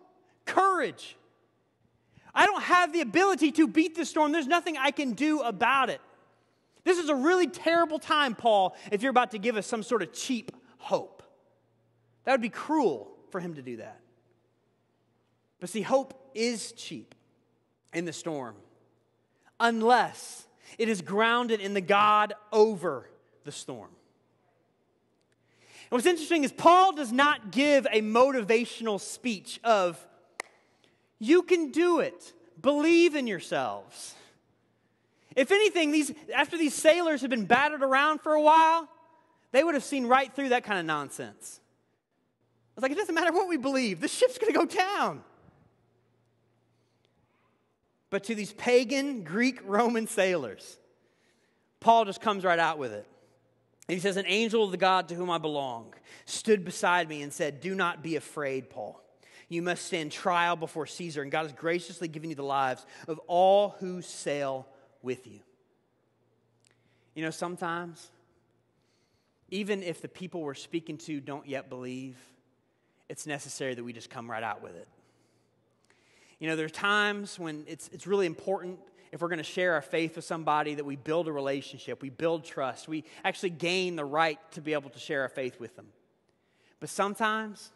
Courage. 0.45 1.17
I 2.35 2.47
don't 2.47 2.63
have 2.63 2.93
the 2.93 3.01
ability 3.01 3.53
to 3.53 3.69
beat 3.69 3.95
the 3.95 4.05
storm. 4.05 4.33
There's 4.33 4.47
nothing 4.47 4.77
I 4.77 4.91
can 4.91 5.13
do 5.13 5.41
about 5.41 5.89
it. 5.89 6.01
This 6.85 6.99
is 6.99 7.09
a 7.09 7.15
really 7.15 7.47
terrible 7.47 7.99
time, 7.99 8.35
Paul, 8.35 8.77
if 8.93 9.03
you're 9.03 9.11
about 9.11 9.31
to 9.33 9.39
give 9.39 9.57
us 9.57 9.67
some 9.67 9.83
sort 9.83 10.03
of 10.03 10.13
cheap 10.13 10.53
hope. 10.79 11.23
That 12.25 12.33
would 12.33 12.43
be 12.43 12.51
cruel 12.51 13.11
for 13.31 13.41
him 13.41 13.55
to 13.55 13.63
do 13.63 13.79
that. 13.79 14.01
But 15.61 15.71
see, 15.71 15.83
hope 15.83 16.31
is 16.35 16.73
cheap 16.73 17.15
in 17.93 18.05
the 18.05 18.13
storm 18.13 18.57
unless 19.59 20.47
it 20.79 20.89
is 20.89 21.01
grounded 21.01 21.61
in 21.61 21.75
the 21.75 21.81
God 21.81 22.35
over 22.53 23.09
the 23.45 23.53
storm. 23.53 23.91
And 25.91 25.91
what's 25.91 26.07
interesting 26.07 26.45
is 26.45 26.53
Paul 26.53 26.93
does 26.93 27.13
not 27.13 27.51
give 27.51 27.87
a 27.91 28.01
motivational 28.03 29.01
speech 29.01 29.61
of, 29.63 30.05
you 31.19 31.43
can 31.43 31.71
do 31.71 32.01
it. 32.01 32.33
Believe 32.61 33.15
in 33.15 33.27
yourselves. 33.27 34.15
If 35.37 35.51
anything, 35.51 35.91
these, 35.91 36.13
after 36.35 36.57
these 36.57 36.75
sailors 36.75 37.21
had 37.21 37.31
been 37.31 37.47
battered 37.47 37.83
around 37.83 38.21
for 38.21 38.33
a 38.33 38.41
while, 38.41 38.89
they 39.53 39.65
would 39.65 39.75
have 39.75 39.85
seen 39.85 40.07
right 40.07 40.35
through 40.35 40.51
that 40.51 40.65
kind 40.65 40.79
of 40.79 40.87
nonsense. 40.87 41.61
It's 42.77 42.83
like, 42.83 42.93
it 42.93 42.97
doesn't 42.97 43.15
matter 43.15 43.33
what 43.33 43.49
we 43.49 43.57
believe, 43.57 44.01
the 44.01 44.09
ship's 44.09 44.39
going 44.39 44.53
to 44.53 44.59
go 44.59 44.67
down. 44.67 45.23
But 48.11 48.25
to 48.25 48.35
these 48.35 48.53
pagan 48.53 49.25
Greek 49.25 49.61
Roman 49.65 50.07
sailors, 50.07 50.79
Paul 51.81 52.05
just 52.05 52.21
comes 52.21 52.45
right 52.45 52.59
out 52.59 52.79
with 52.79 52.93
it. 52.93 53.07
And 53.89 53.95
he 53.95 54.01
says, 54.01 54.17
An 54.17 54.27
angel 54.27 54.65
of 54.65 54.71
the 54.71 54.77
God 54.77 55.09
to 55.09 55.15
whom 55.15 55.31
I 55.31 55.39
belong 55.39 55.95
stood 56.25 56.65
beside 56.65 57.09
me 57.09 57.23
and 57.23 57.33
said, 57.33 57.61
Do 57.61 57.75
not 57.75 58.03
be 58.03 58.17
afraid, 58.17 58.71
Paul. 58.71 59.01
You 59.49 59.63
must 59.63 59.85
stand 59.85 60.11
trial 60.11 60.57
before 60.57 60.87
Caesar, 60.87 61.23
and 61.23 61.31
God 61.31 61.43
has 61.43 61.53
graciously 61.53 62.09
given 62.09 62.31
you 62.31 62.37
the 62.37 62.43
lives 62.43 62.87
of 63.09 63.19
all 63.27 63.77
who 63.81 64.01
sail 64.01 64.67
with 65.05 65.27
you. 65.27 65.41
You 67.15 67.23
know, 67.23 67.31
sometimes, 67.31 68.11
even 69.51 69.83
if 69.83 70.03
the 70.03 70.09
people 70.09 70.41
we're 70.41 70.55
speaking 70.55 70.99
to 70.99 71.21
don't 71.21 71.47
yet 71.47 71.69
believe, 71.69 72.17
it's 73.09 73.27
necessary 73.27 73.75
that 73.75 73.85
we 73.85 73.93
just 73.93 74.11
come 74.11 74.31
right 74.31 74.43
out 74.43 74.63
with 74.63 74.75
it. 74.75 74.89
You 76.41 76.49
know, 76.49 76.57
there 76.57 76.67
are 76.67 76.71
times 76.71 77.39
when 77.39 77.65
it's, 77.69 77.89
it's 77.93 78.07
really 78.07 78.27
important 78.27 78.79
if 79.13 79.23
we're 79.23 79.29
going 79.29 79.39
to 79.39 79.45
share 79.45 79.75
our 79.75 79.83
faith 79.83 80.17
with 80.17 80.25
somebody 80.25 80.75
that 80.75 80.85
we 80.85 80.97
build 80.97 81.29
a 81.29 81.33
relationship, 81.33 82.03
we 82.03 82.11
build 82.11 82.45
trust, 82.45 82.89
we 82.89 83.05
actually 83.25 83.51
gain 83.51 83.95
the 83.95 84.05
right 84.05 84.41
to 84.53 84.61
be 84.61 84.73
able 84.73 84.91
to 84.91 84.99
share 84.99 85.23
our 85.23 85.29
faith 85.29 85.61
with 85.61 85.77
them. 85.77 85.87
But 86.81 86.89
sometimes 86.89 87.71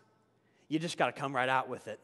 you 0.66 0.80
just 0.80 0.98
got 0.98 1.06
to 1.06 1.12
come 1.12 1.34
right 1.34 1.48
out 1.48 1.68
with 1.68 1.86
it. 1.86 2.00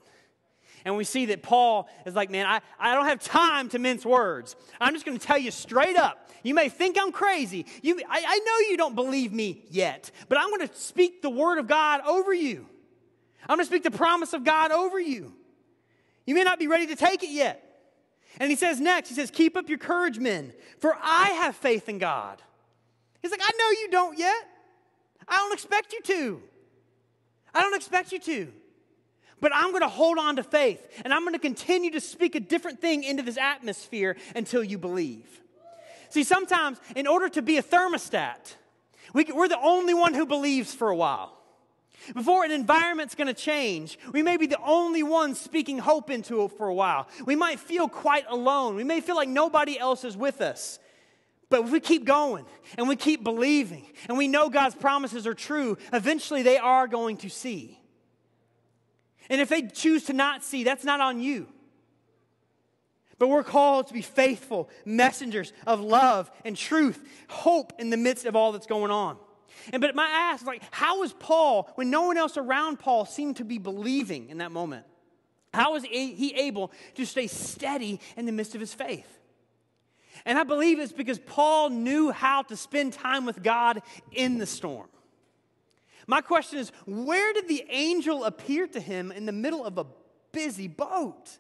And 0.85 0.97
we 0.97 1.05
see 1.05 1.27
that 1.27 1.42
Paul 1.42 1.88
is 2.05 2.14
like, 2.14 2.31
man, 2.31 2.47
I, 2.47 2.61
I 2.79 2.94
don't 2.94 3.07
have 3.07 3.20
time 3.20 3.70
to 3.70 3.79
mince 3.79 4.05
words. 4.05 4.55
I'm 4.81 4.92
just 4.92 5.07
going 5.07 5.18
to 5.18 5.27
tell 5.27 5.38
you 5.38 5.51
straight 5.51 5.97
up. 5.97 6.31
You 6.42 6.55
may 6.55 6.68
think 6.68 6.99
I'm 7.01 7.11
crazy. 7.11 7.64
You, 7.83 8.01
I, 8.09 8.23
I 8.27 8.38
know 8.38 8.68
you 8.68 8.77
don't 8.77 8.94
believe 8.94 9.33
me 9.33 9.64
yet, 9.70 10.11
but 10.29 10.38
I'm 10.38 10.51
going 10.51 10.68
to 10.68 10.75
speak 10.75 11.23
the 11.23 11.31
word 11.31 11.59
of 11.59 11.66
God 11.66 12.03
over 12.07 12.35
you. 12.35 12.66
I'm 13.49 13.57
going 13.57 13.61
to 13.61 13.66
speak 13.66 13.83
the 13.83 13.90
promise 13.90 14.35
of 14.35 14.44
God 14.44 14.73
over 14.73 15.01
you. 15.01 15.33
You 16.27 16.35
may 16.35 16.44
not 16.44 16.59
be 16.59 16.66
ready 16.66 16.87
to 16.88 16.97
take 16.97 17.23
it 17.23 17.31
yet. 17.31 17.62
And 18.38 18.51
he 18.51 18.57
says 18.57 18.81
next, 18.81 19.09
he 19.09 19.14
says, 19.14 19.31
Keep 19.31 19.57
up 19.57 19.68
your 19.68 19.79
courage, 19.79 20.18
men, 20.18 20.53
for 20.81 20.97
I 21.01 21.31
have 21.42 21.57
faith 21.57 21.88
in 21.88 21.99
God. 21.99 22.42
He's 23.23 23.31
like, 23.31 23.42
I 23.42 23.51
know 23.59 23.81
you 23.81 23.88
don't 23.90 24.18
yet. 24.18 24.49
I 25.27 25.37
don't 25.37 25.53
expect 25.53 25.92
you 25.92 26.03
to. 26.03 26.42
I 27.55 27.61
don't 27.62 27.75
expect 27.75 28.12
you 28.12 28.18
to. 28.18 28.53
But 29.44 29.54
I'm 29.54 29.72
going 29.72 29.83
to 29.83 29.88
hold 29.88 30.16
on 30.16 30.37
to 30.37 30.42
faith 30.42 30.80
and 31.04 31.12
I'm 31.12 31.20
going 31.20 31.35
to 31.35 31.38
continue 31.38 31.90
to 31.90 32.00
speak 32.00 32.35
a 32.35 32.40
different 32.40 32.80
thing 32.80 33.04
into 33.04 33.22
this 33.22 33.37
atmosphere 33.37 34.16
until 34.35 34.64
you 34.64 34.78
believe. 34.78 35.26
See, 36.09 36.24
sometimes 36.24 36.80
in 36.96 37.07
order 37.07 37.28
to 37.28 37.42
be 37.42 37.59
a 37.59 37.62
thermostat, 37.62 38.54
we, 39.12 39.26
are 39.26 39.46
the 39.46 39.61
only 39.61 39.92
one 39.92 40.14
who 40.14 40.24
believes 40.24 40.72
for 40.72 40.88
a 40.88 40.96
while. 40.96 41.37
Before 42.14 42.46
an 42.46 42.52
environment's 42.52 43.14
going 43.14 43.26
to 43.26 43.35
change, 43.35 43.98
we 44.14 44.22
may 44.22 44.38
be 44.38 44.46
the 44.46 44.62
only 44.64 45.02
ones 45.02 45.38
speaking 45.38 45.78
hope 45.78 46.09
into 46.09 46.42
it 46.44 46.52
for 46.52 46.68
a 46.68 46.74
while. 46.74 47.07
We 47.26 47.37
might 47.37 47.61
feel 47.61 47.87
quite 47.87 48.24
alone. 48.30 48.76
We 48.76 48.85
may 48.85 49.02
feel 49.02 49.14
like 49.14 49.28
nobody 49.28 49.78
else 49.78 50.04
is 50.04 50.16
with 50.16 50.40
us. 50.40 50.78
But 51.50 51.64
if 51.64 51.70
we 51.70 51.80
keep 51.80 52.07
going 52.07 52.46
and 52.78 52.88
we 52.88 52.96
keep 52.96 53.22
believing 53.22 53.85
and 54.09 54.16
we 54.16 54.26
know 54.26 54.48
God's 54.48 54.74
promises 54.74 55.26
are 55.26 55.35
true, 55.35 55.76
eventually 55.92 56.40
they 56.40 56.57
are 56.57 56.88
going 56.88 57.18
to 57.18 57.28
see. 57.28 57.78
And 59.31 59.41
if 59.41 59.49
they 59.49 59.63
choose 59.63 60.05
to 60.05 60.13
not 60.13 60.45
see, 60.45 60.65
that's 60.65 60.85
not 60.85 61.01
on 61.01 61.21
you. 61.21 61.49
But 63.19 63.29
we're 63.29 63.45
called 63.45 63.87
to 63.89 63.95
be 63.95 64.03
faithful 64.03 64.69
messengers 64.85 65.53
of 65.67 65.81
love 65.81 66.31
and 66.45 66.57
truth, 66.57 67.07
hope 67.29 67.73
in 67.79 67.91
the 67.91 67.97
midst 67.97 68.27
of 68.27 68.37
all 68.37 68.53
that's 68.53 68.67
going 68.67 68.91
on. 68.91 69.17
And 69.73 69.81
but 69.81 69.95
my 69.95 70.09
ask, 70.09 70.45
like, 70.45 70.63
how 70.71 71.01
was 71.01 71.13
Paul, 71.13 71.71
when 71.77 71.91
no 71.91 72.03
one 72.03 72.17
else 72.17 72.37
around 72.37 72.81
Paul 72.81 73.07
seemed 73.07 73.37
to 73.37 73.45
be 73.45 73.59
believing 73.59 74.29
in 74.29 74.39
that 74.39 74.53
moment, 74.53 74.85
how 75.53 75.75
was 75.75 75.85
he 75.85 76.35
able 76.37 76.73
to 76.97 77.07
stay 77.07 77.29
steady 77.29 78.01
in 78.17 78.27
the 78.27 78.33
midst 78.33 78.55
of 78.55 78.61
his 78.61 78.75
faith? 78.75 79.07
And 80.25 80.39
I 80.39 80.45
believe 80.45 80.79
it's 80.81 80.93
because 80.93 81.19
Paul 81.19 81.71
knew 81.71 82.11
how 82.11 82.43
to 82.43 82.57
spend 82.57 82.93
time 82.93 83.25
with 83.25 83.43
God 83.43 83.83
in 84.13 84.39
the 84.39 84.47
storm. 84.47 84.89
My 86.07 86.21
question 86.21 86.59
is 86.59 86.71
where 86.87 87.33
did 87.33 87.49
the 87.49 87.64
angel 87.71 88.25
appear 88.25 88.67
to 88.69 88.81
him 88.81 89.11
in 89.12 89.27
the 89.27 89.33
middle 89.33 89.64
of 89.64 89.79
a 89.79 89.87
busy 90.33 90.69
boat? 90.69 91.38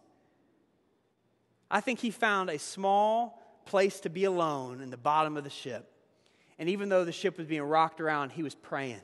I 1.70 1.80
think 1.80 1.98
he 1.98 2.10
found 2.10 2.50
a 2.50 2.58
small 2.58 3.42
place 3.66 4.00
to 4.00 4.10
be 4.10 4.24
alone 4.24 4.80
in 4.80 4.90
the 4.90 4.96
bottom 4.96 5.36
of 5.36 5.44
the 5.44 5.50
ship. 5.50 5.90
And 6.58 6.68
even 6.68 6.88
though 6.88 7.04
the 7.04 7.12
ship 7.12 7.36
was 7.36 7.46
being 7.46 7.62
rocked 7.62 8.00
around, 8.00 8.30
he 8.30 8.42
was 8.42 8.54
praying, 8.54 9.00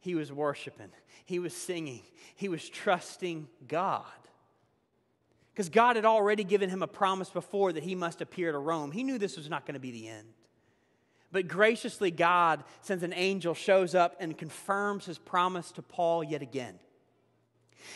he 0.00 0.14
was 0.14 0.32
worshiping, 0.32 0.90
he 1.24 1.38
was 1.38 1.54
singing, 1.54 2.02
he 2.34 2.48
was 2.48 2.68
trusting 2.68 3.48
God. 3.68 4.04
Because 5.52 5.68
God 5.68 5.96
had 5.96 6.04
already 6.04 6.44
given 6.44 6.68
him 6.68 6.82
a 6.82 6.86
promise 6.86 7.30
before 7.30 7.72
that 7.72 7.82
he 7.82 7.94
must 7.94 8.20
appear 8.20 8.52
to 8.52 8.58
Rome. 8.58 8.92
He 8.92 9.02
knew 9.02 9.16
this 9.18 9.38
was 9.38 9.48
not 9.48 9.64
going 9.64 9.74
to 9.74 9.80
be 9.80 9.90
the 9.90 10.08
end. 10.08 10.28
But 11.32 11.48
graciously, 11.48 12.10
God 12.10 12.64
sends 12.82 13.02
an 13.02 13.12
angel, 13.12 13.54
shows 13.54 13.94
up, 13.94 14.16
and 14.20 14.36
confirms 14.36 15.06
his 15.06 15.18
promise 15.18 15.72
to 15.72 15.82
Paul 15.82 16.22
yet 16.24 16.42
again. 16.42 16.78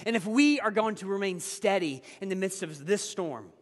And 0.07 0.17
if 0.17 0.27
we 0.27 0.61
are 0.61 0.71
going 0.71 0.97
to 0.97 1.07
remain 1.07 1.41
steady 1.41 2.03
in 2.21 2.29
the 2.29 2.37
midst 2.37 2.63
of 2.63 2.87
this 2.87 3.09
storm, 3.09 3.53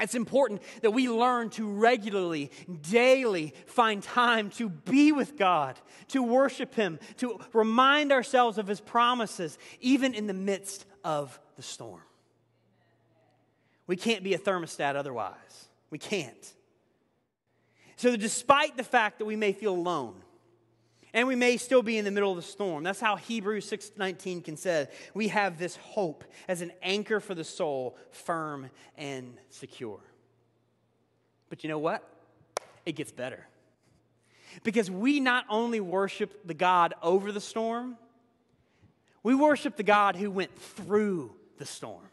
it's 0.00 0.14
important 0.14 0.62
that 0.82 0.92
we 0.92 1.08
learn 1.08 1.50
to 1.50 1.70
regularly, 1.70 2.50
daily 2.90 3.54
find 3.66 4.02
time 4.02 4.50
to 4.50 4.68
be 4.68 5.12
with 5.12 5.36
God, 5.36 5.78
to 6.08 6.22
worship 6.22 6.74
Him, 6.74 6.98
to 7.18 7.38
remind 7.52 8.10
ourselves 8.12 8.58
of 8.58 8.66
His 8.66 8.80
promises, 8.80 9.58
even 9.80 10.14
in 10.14 10.26
the 10.26 10.34
midst 10.34 10.86
of 11.04 11.38
the 11.56 11.62
storm. 11.62 12.02
We 13.86 13.96
can't 13.96 14.22
be 14.22 14.34
a 14.34 14.38
thermostat 14.38 14.94
otherwise. 14.94 15.68
We 15.90 15.98
can't. 15.98 16.54
So, 18.00 18.16
despite 18.16 18.78
the 18.78 18.82
fact 18.82 19.18
that 19.18 19.26
we 19.26 19.36
may 19.36 19.52
feel 19.52 19.74
alone, 19.74 20.14
and 21.12 21.28
we 21.28 21.36
may 21.36 21.58
still 21.58 21.82
be 21.82 21.98
in 21.98 22.06
the 22.06 22.10
middle 22.10 22.30
of 22.30 22.36
the 22.36 22.42
storm. 22.42 22.82
That's 22.82 22.98
how 22.98 23.16
Hebrews 23.16 23.70
6:19 23.70 24.42
can 24.42 24.56
say, 24.56 24.88
we 25.12 25.28
have 25.28 25.58
this 25.58 25.76
hope 25.76 26.24
as 26.48 26.62
an 26.62 26.72
anchor 26.82 27.20
for 27.20 27.34
the 27.34 27.44
soul, 27.44 27.98
firm 28.10 28.70
and 28.96 29.36
secure. 29.50 30.00
But 31.50 31.62
you 31.62 31.68
know 31.68 31.78
what? 31.78 32.02
It 32.86 32.92
gets 32.92 33.12
better. 33.12 33.46
Because 34.62 34.90
we 34.90 35.20
not 35.20 35.44
only 35.50 35.80
worship 35.80 36.46
the 36.46 36.54
God 36.54 36.94
over 37.02 37.32
the 37.32 37.40
storm, 37.40 37.98
we 39.22 39.34
worship 39.34 39.76
the 39.76 39.82
God 39.82 40.16
who 40.16 40.30
went 40.30 40.58
through 40.58 41.34
the 41.58 41.66
storm. 41.66 42.08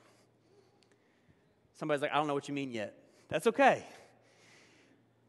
Somebody's 1.76 2.02
like, 2.02 2.12
I 2.12 2.16
don't 2.16 2.28
know 2.28 2.34
what 2.34 2.50
you 2.50 2.54
mean 2.54 2.74
yet. 2.74 2.94
That's 3.30 3.48
okay. 3.48 3.86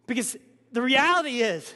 Because 0.08 0.36
the 0.72 0.82
reality 0.82 1.42
is 1.42 1.72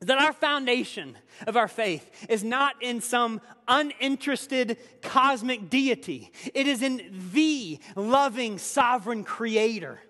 that 0.00 0.18
our 0.18 0.32
foundation 0.32 1.16
of 1.46 1.56
our 1.56 1.68
faith 1.68 2.26
is 2.28 2.42
not 2.42 2.74
in 2.82 3.00
some 3.02 3.40
uninterested 3.68 4.78
cosmic 5.02 5.70
deity, 5.70 6.32
it 6.54 6.66
is 6.66 6.82
in 6.82 7.28
the 7.32 7.78
loving, 7.94 8.58
sovereign 8.58 9.22
creator. 9.22 10.00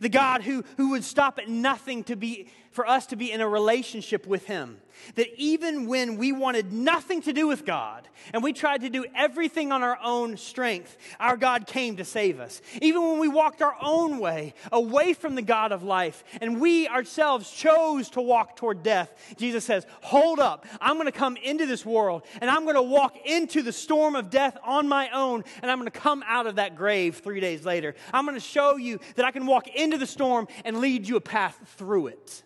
The 0.00 0.08
God 0.08 0.42
who, 0.42 0.64
who 0.76 0.90
would 0.90 1.04
stop 1.04 1.38
at 1.38 1.48
nothing 1.48 2.04
to 2.04 2.16
be, 2.16 2.48
for 2.70 2.86
us 2.86 3.06
to 3.06 3.16
be 3.16 3.32
in 3.32 3.40
a 3.40 3.48
relationship 3.48 4.26
with 4.26 4.46
Him 4.46 4.80
that 5.14 5.28
even 5.36 5.86
when 5.86 6.16
we 6.16 6.32
wanted 6.32 6.72
nothing 6.72 7.22
to 7.22 7.32
do 7.32 7.46
with 7.46 7.64
God 7.64 8.08
and 8.32 8.42
we 8.42 8.52
tried 8.52 8.82
to 8.82 8.90
do 8.90 9.04
everything 9.14 9.72
on 9.72 9.82
our 9.82 9.98
own 10.02 10.36
strength, 10.36 10.96
our 11.18 11.36
God 11.36 11.66
came 11.66 11.96
to 11.96 12.04
save 12.04 12.40
us. 12.40 12.60
Even 12.80 13.02
when 13.02 13.18
we 13.18 13.28
walked 13.28 13.62
our 13.62 13.76
own 13.80 14.18
way 14.18 14.54
away 14.72 15.12
from 15.14 15.34
the 15.34 15.42
God 15.42 15.72
of 15.72 15.82
life 15.82 16.24
and 16.40 16.60
we 16.60 16.88
ourselves 16.88 17.50
chose 17.50 18.10
to 18.10 18.20
walk 18.20 18.56
toward 18.56 18.82
death, 18.82 19.34
Jesus 19.36 19.64
says, 19.64 19.86
Hold 20.02 20.40
up, 20.40 20.66
I'm 20.80 20.96
going 20.96 21.06
to 21.06 21.12
come 21.12 21.36
into 21.36 21.66
this 21.66 21.84
world 21.84 22.22
and 22.40 22.50
I'm 22.50 22.64
going 22.64 22.76
to 22.76 22.82
walk 22.82 23.16
into 23.24 23.62
the 23.62 23.72
storm 23.72 24.16
of 24.16 24.30
death 24.30 24.56
on 24.64 24.88
my 24.88 25.10
own 25.10 25.44
and 25.62 25.70
I'm 25.70 25.78
going 25.78 25.90
to 25.90 25.98
come 25.98 26.22
out 26.26 26.46
of 26.46 26.56
that 26.56 26.76
grave 26.76 27.16
three 27.18 27.40
days 27.40 27.64
later. 27.64 27.94
I'm 28.12 28.24
going 28.24 28.36
to 28.36 28.40
show 28.40 28.76
you 28.76 29.00
that 29.16 29.24
I 29.24 29.30
can 29.30 29.46
walk 29.46 29.68
into 29.68 29.98
the 29.98 30.06
storm 30.06 30.48
and 30.64 30.78
lead 30.78 31.08
you 31.08 31.16
a 31.16 31.20
path 31.20 31.58
through 31.76 32.08
it. 32.08 32.42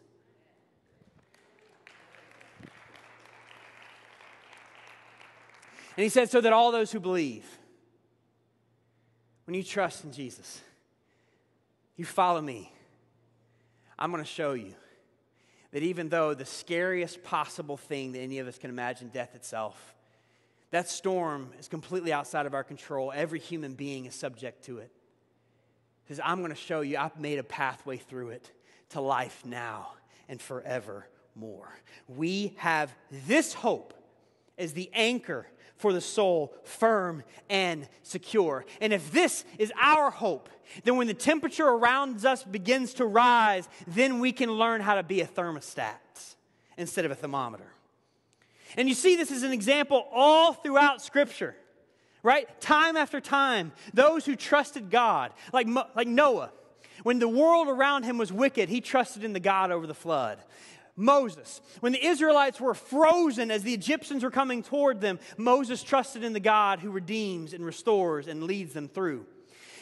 And 5.97 6.03
he 6.03 6.09
said, 6.09 6.31
so 6.31 6.41
that 6.41 6.53
all 6.53 6.73
those 6.73 6.91
who 6.91 7.01
believe, 7.01 7.45
when 9.47 9.55
you 9.55 9.63
trust 9.63 10.05
in 10.05 10.13
Jesus, 10.13 10.61
you 11.97 12.05
follow 12.05 12.41
me, 12.41 12.73
I'm 13.99 14.11
going 14.11 14.23
to 14.23 14.29
show 14.29 14.55
you 14.55 14.75
that 15.71 15.83
even 15.83 16.09
though 16.09 16.35
the 16.35 16.45
scariest 16.45 17.23
possible 17.23 17.77
thing 17.77 18.13
that 18.13 18.21
any 18.21 18.39
of 18.39 18.49
us 18.49 18.59
can 18.59 18.71
imagine, 18.71 19.09
death 19.09 19.35
itself, 19.35 19.95
that 20.71 20.89
storm 20.89 21.51
is 21.61 21.69
completely 21.69 22.13
outside 22.13 22.47
of 22.47 22.55
our 22.55 22.65
control. 22.65 23.13
Every 23.15 23.39
human 23.39 23.75
being 23.75 24.07
is 24.07 24.15
subject 24.15 24.65
to 24.65 24.79
it. 24.79 24.91
He 26.05 26.15
says, 26.15 26.21
I'm 26.25 26.39
going 26.39 26.51
to 26.51 26.57
show 26.57 26.81
you, 26.81 26.99
I've 26.99 27.19
made 27.19 27.39
a 27.39 27.45
pathway 27.45 27.97
through 27.99 28.31
it 28.31 28.51
to 28.91 29.01
life 29.01 29.43
now 29.45 29.93
and 30.29 30.43
forevermore. 30.43 31.73
We 32.09 32.55
have 32.57 32.93
this 33.27 33.55
hope 33.55 33.95
as 34.59 34.73
the 34.73 34.91
anchor 34.93 35.47
for 35.77 35.93
the 35.93 36.01
soul, 36.01 36.55
firm 36.65 37.23
and 37.51 37.89
secure. 38.03 38.65
And 38.81 38.93
if 38.93 39.11
this 39.11 39.45
is 39.59 39.73
our 39.81 40.11
hope, 40.11 40.49
then 40.85 40.97
when 40.97 41.07
the 41.07 41.15
temperature 41.15 41.67
around 41.67 42.25
us 42.25 42.43
begins 42.43 42.95
to 42.95 43.07
rise, 43.07 43.69
then 43.87 44.21
we 44.21 44.33
can 44.33 44.51
learn 44.51 44.81
how 44.81 44.95
to 44.95 45.03
be 45.03 45.21
a 45.21 45.27
thermostat 45.27 46.35
instead 46.77 47.05
of 47.05 47.11
a 47.11 47.15
thermometer. 47.15 47.71
And 48.77 48.89
you 48.89 48.95
see 48.95 49.17
this 49.17 49.31
as 49.31 49.43
an 49.43 49.53
example 49.53 50.07
all 50.13 50.53
throughout 50.53 51.03
Scripture, 51.03 51.55
right? 52.23 52.61
Time 52.61 52.97
after 52.97 53.21
time, 53.21 53.73
those 53.93 54.25
who 54.25 54.35
trusted 54.35 54.91
God, 54.91 55.33
like, 55.53 55.69
like 55.95 56.09
Noah, 56.09 56.51
when 57.03 57.19
the 57.19 57.29
world 57.29 57.69
around 57.69 58.05
him 58.05 58.19
was 58.19 58.33
wicked, 58.33 58.69
he 58.69 58.81
trusted 58.81 59.25
in 59.25 59.33
the 59.33 59.41
God 59.41 59.71
over 59.71 59.87
the 59.87 59.95
flood. 59.95 60.39
Moses. 60.97 61.61
When 61.81 61.93
the 61.93 62.05
Israelites 62.05 62.61
were 62.61 62.75
frozen 62.75 63.51
as 63.51 63.63
the 63.63 63.75
Egyptians 63.75 64.23
were 64.23 64.31
coming 64.31 64.63
toward 64.63 65.01
them, 65.01 65.19
Moses 65.37 65.83
trusted 65.83 66.23
in 66.23 66.33
the 66.33 66.41
God 66.41 66.81
who 66.81 66.91
redeems 66.91 67.53
and 67.53 67.65
restores 67.65 68.29
and 68.29 68.45
leads 68.45 68.75
them 68.75 68.89
through. 68.89 69.27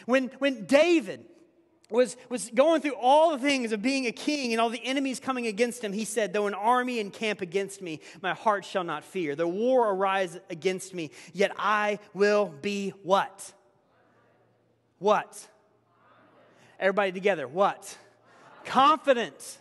When, 0.07 0.29
when 0.39 0.65
David 0.65 1.25
was, 1.91 2.17
was 2.29 2.51
going 2.55 2.81
through 2.81 2.97
all 2.97 3.31
the 3.31 3.39
things 3.39 3.73
of 3.73 3.83
being 3.83 4.07
a 4.07 4.13
king 4.13 4.53
and 4.53 4.61
all 4.61 4.71
the 4.71 4.85
enemies 4.85 5.21
coming 5.21 5.47
against 5.47 5.85
him, 5.85 5.93
he 5.93 6.07
said, 6.07 6.33
Though 6.33 6.47
an 6.47 6.55
army 6.55 6.99
encamp 6.99 7.43
against 7.43 7.83
me, 7.83 8.01
my 8.23 8.33
heart 8.33 8.65
shall 8.65 8.85
not 8.85 9.05
fear. 9.05 9.37
Though 9.37 9.49
war 9.49 9.91
arise 9.91 10.39
against 10.49 10.95
me, 10.95 11.11
yet 11.35 11.53
I 11.59 11.99
will 12.15 12.47
be 12.63 12.95
what? 13.03 13.53
What? 14.99 15.47
Everybody 16.81 17.13
together, 17.13 17.47
what? 17.47 17.97
Confident 18.65 19.59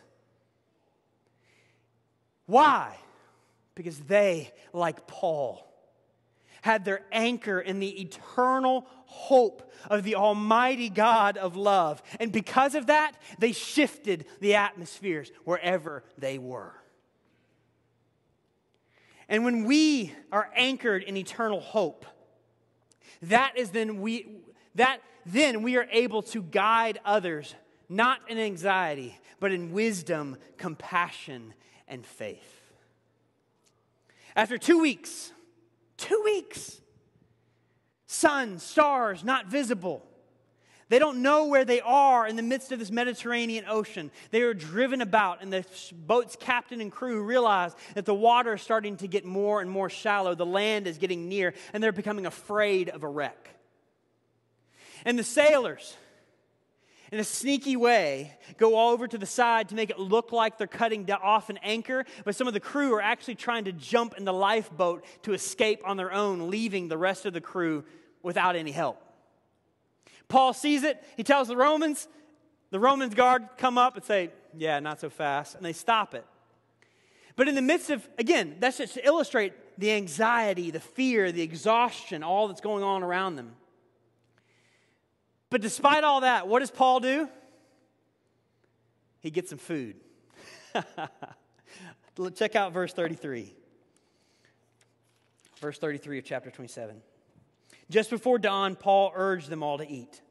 why? 2.52 2.98
Because 3.76 3.98
they, 3.98 4.52
like 4.74 5.08
Paul, 5.08 5.66
had 6.62 6.84
their 6.84 7.02
anchor 7.14 7.62
in 7.62 7.80
the 7.80 8.02
eternal 8.02 8.86
hope 9.06 9.72
of 9.90 10.04
the 10.04 10.16
Almighty 10.16 10.90
God 10.90 11.38
of 11.38 11.56
love. 11.56 12.04
And 12.20 12.30
because 12.30 12.76
of 12.76 12.88
that, 12.88 13.14
they 13.40 13.54
shifted 13.54 14.26
the 14.42 14.56
atmospheres 14.56 15.32
wherever 15.46 16.04
they 16.18 16.38
were. 16.38 16.74
And 19.30 19.46
when 19.46 19.64
we 19.64 20.14
are 20.30 20.50
anchored 20.54 21.04
in 21.04 21.16
eternal 21.16 21.62
hope, 21.62 22.06
that 23.22 23.54
is 23.56 23.70
then 23.70 24.02
we 24.02 24.28
that 24.76 25.00
then 25.26 25.62
we 25.62 25.78
are 25.78 25.88
able 25.90 26.22
to 26.24 26.42
guide 26.44 27.00
others 27.06 27.56
not 27.88 28.20
in 28.30 28.38
anxiety, 28.38 29.18
but 29.40 29.54
in 29.54 29.72
wisdom, 29.72 30.36
compassion, 30.58 31.54
and 31.92 32.04
faith. 32.04 32.72
After 34.36 34.58
two 34.58 34.80
weeks, 34.80 35.32
two 35.98 36.20
weeks, 36.26 36.82
sun, 38.08 38.58
stars 38.58 39.24
not 39.24 39.46
visible, 39.46 40.02
They 40.92 41.00
don't 41.00 41.22
know 41.22 41.46
where 41.46 41.64
they 41.64 41.80
are 41.80 42.28
in 42.28 42.36
the 42.36 42.42
midst 42.42 42.74
of 42.74 42.80
this 42.80 42.92
Mediterranean 42.92 43.64
Ocean. 43.66 44.12
They 44.32 44.42
are 44.42 44.54
driven 44.54 45.00
about, 45.00 45.42
and 45.42 45.52
the 45.52 45.66
boat's 45.94 46.36
captain 46.38 46.82
and 46.82 46.92
crew 46.92 47.24
realize 47.24 47.74
that 47.96 48.04
the 48.04 48.14
water 48.14 48.56
is 48.56 48.62
starting 48.62 48.98
to 48.98 49.08
get 49.08 49.24
more 49.24 49.62
and 49.62 49.72
more 49.72 49.90
shallow. 49.90 50.36
The 50.36 50.46
land 50.46 50.88
is 50.88 50.98
getting 50.98 51.30
near, 51.30 51.54
and 51.72 51.82
they're 51.82 51.94
becoming 51.94 52.26
afraid 52.26 52.90
of 52.90 53.04
a 53.04 53.08
wreck. 53.08 53.52
And 55.06 55.18
the 55.18 55.24
sailors, 55.24 55.96
in 57.12 57.20
a 57.20 57.24
sneaky 57.26 57.76
way, 57.76 58.38
go 58.58 58.76
all 58.76 58.92
over 58.92 59.06
to 59.06 59.18
the 59.18 59.26
side 59.26 59.70
to 59.70 59.76
make 59.76 59.90
it 59.90 60.00
look 60.00 60.32
like 60.32 60.58
they're 60.58 60.66
cutting 60.66 61.10
off 61.12 61.50
an 61.50 61.58
anchor, 61.62 62.06
but 62.24 62.36
some 62.36 62.48
of 62.48 62.54
the 62.54 62.60
crew 62.60 62.94
are 62.94 63.02
actually 63.02 63.36
trying 63.36 63.66
to 63.66 63.74
jump 63.74 64.16
in 64.18 64.24
the 64.24 64.34
lifeboat 64.34 65.04
to 65.24 65.34
escape 65.34 65.82
on 65.86 65.98
their 65.98 66.14
own, 66.14 66.50
leaving 66.50 66.88
the 66.88 66.98
rest 66.98 67.26
of 67.26 67.34
the 67.34 67.42
crew 67.42 67.84
without 68.24 68.56
any 68.56 68.72
help. 68.72 69.02
Paul 70.30 70.54
sees 70.54 70.84
it. 70.84 71.04
He 71.18 71.24
tells 71.24 71.50
the 71.50 71.58
Romans, 71.58 72.08
the 72.70 72.80
Romans 72.80 73.14
guard 73.14 73.44
come 73.58 73.78
up 73.78 73.98
and 73.98 74.06
say, 74.06 74.32
Yeah, 74.56 74.80
not 74.80 75.02
so 75.02 75.10
fast. 75.10 75.56
And 75.56 75.66
they 75.66 75.74
stop 75.74 76.14
it. 76.14 76.26
But 77.36 77.50
in 77.50 77.56
the 77.56 77.62
midst 77.62 77.90
of, 77.90 78.08
again, 78.18 78.56
that's 78.60 78.78
just 78.78 78.94
to 78.94 79.06
illustrate 79.06 79.54
the 79.78 79.92
anxiety, 79.92 80.72
the 80.72 80.80
fear, 80.80 81.34
the 81.34 81.42
exhaustion, 81.42 82.24
all 82.24 82.48
that's 82.48 82.62
going 82.62 82.84
on 82.84 83.04
around 83.04 83.36
them. 83.36 83.56
But 85.52 85.62
despite 85.62 86.04
all 86.04 86.22
that, 86.22 86.48
what 86.48 86.60
does 86.60 86.72
Paul 86.72 87.02
do? 87.02 87.30
He 89.20 89.30
gets 89.30 89.50
some 89.50 89.60
food. 89.60 89.98
Check 92.36 92.56
out 92.56 92.74
verse 92.74 92.94
33. 92.94 93.54
Verse 95.60 95.78
33 95.78 96.18
of 96.20 96.26
chapter 96.26 96.50
27. 96.50 97.02
Just 97.90 98.10
before 98.10 98.40
dawn, 98.40 98.76
Paul 98.76 99.12
urged 99.14 99.50
them 99.50 99.62
all 99.62 99.78
to 99.78 99.88
eat. 99.88 100.22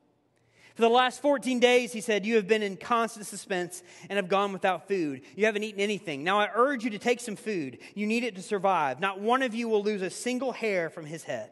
For 0.74 0.82
the 0.82 0.88
last 0.88 1.20
14 1.20 1.60
days, 1.60 1.92
he 1.92 2.00
said, 2.00 2.24
You 2.24 2.36
have 2.36 2.48
been 2.48 2.62
in 2.62 2.78
constant 2.78 3.26
suspense 3.26 3.82
and 4.08 4.16
have 4.16 4.28
gone 4.28 4.54
without 4.54 4.88
food. 4.88 5.20
You 5.36 5.44
haven't 5.44 5.64
eaten 5.64 5.80
anything. 5.80 6.24
Now 6.24 6.40
I 6.40 6.48
urge 6.54 6.82
you 6.84 6.90
to 6.90 6.98
take 6.98 7.20
some 7.20 7.36
food. 7.36 7.78
You 7.94 8.06
need 8.06 8.24
it 8.24 8.36
to 8.36 8.42
survive. 8.42 9.00
Not 9.00 9.20
one 9.20 9.42
of 9.42 9.54
you 9.54 9.68
will 9.68 9.82
lose 9.82 10.00
a 10.00 10.08
single 10.08 10.52
hair 10.52 10.88
from 10.88 11.04
his 11.04 11.24
head. 11.24 11.50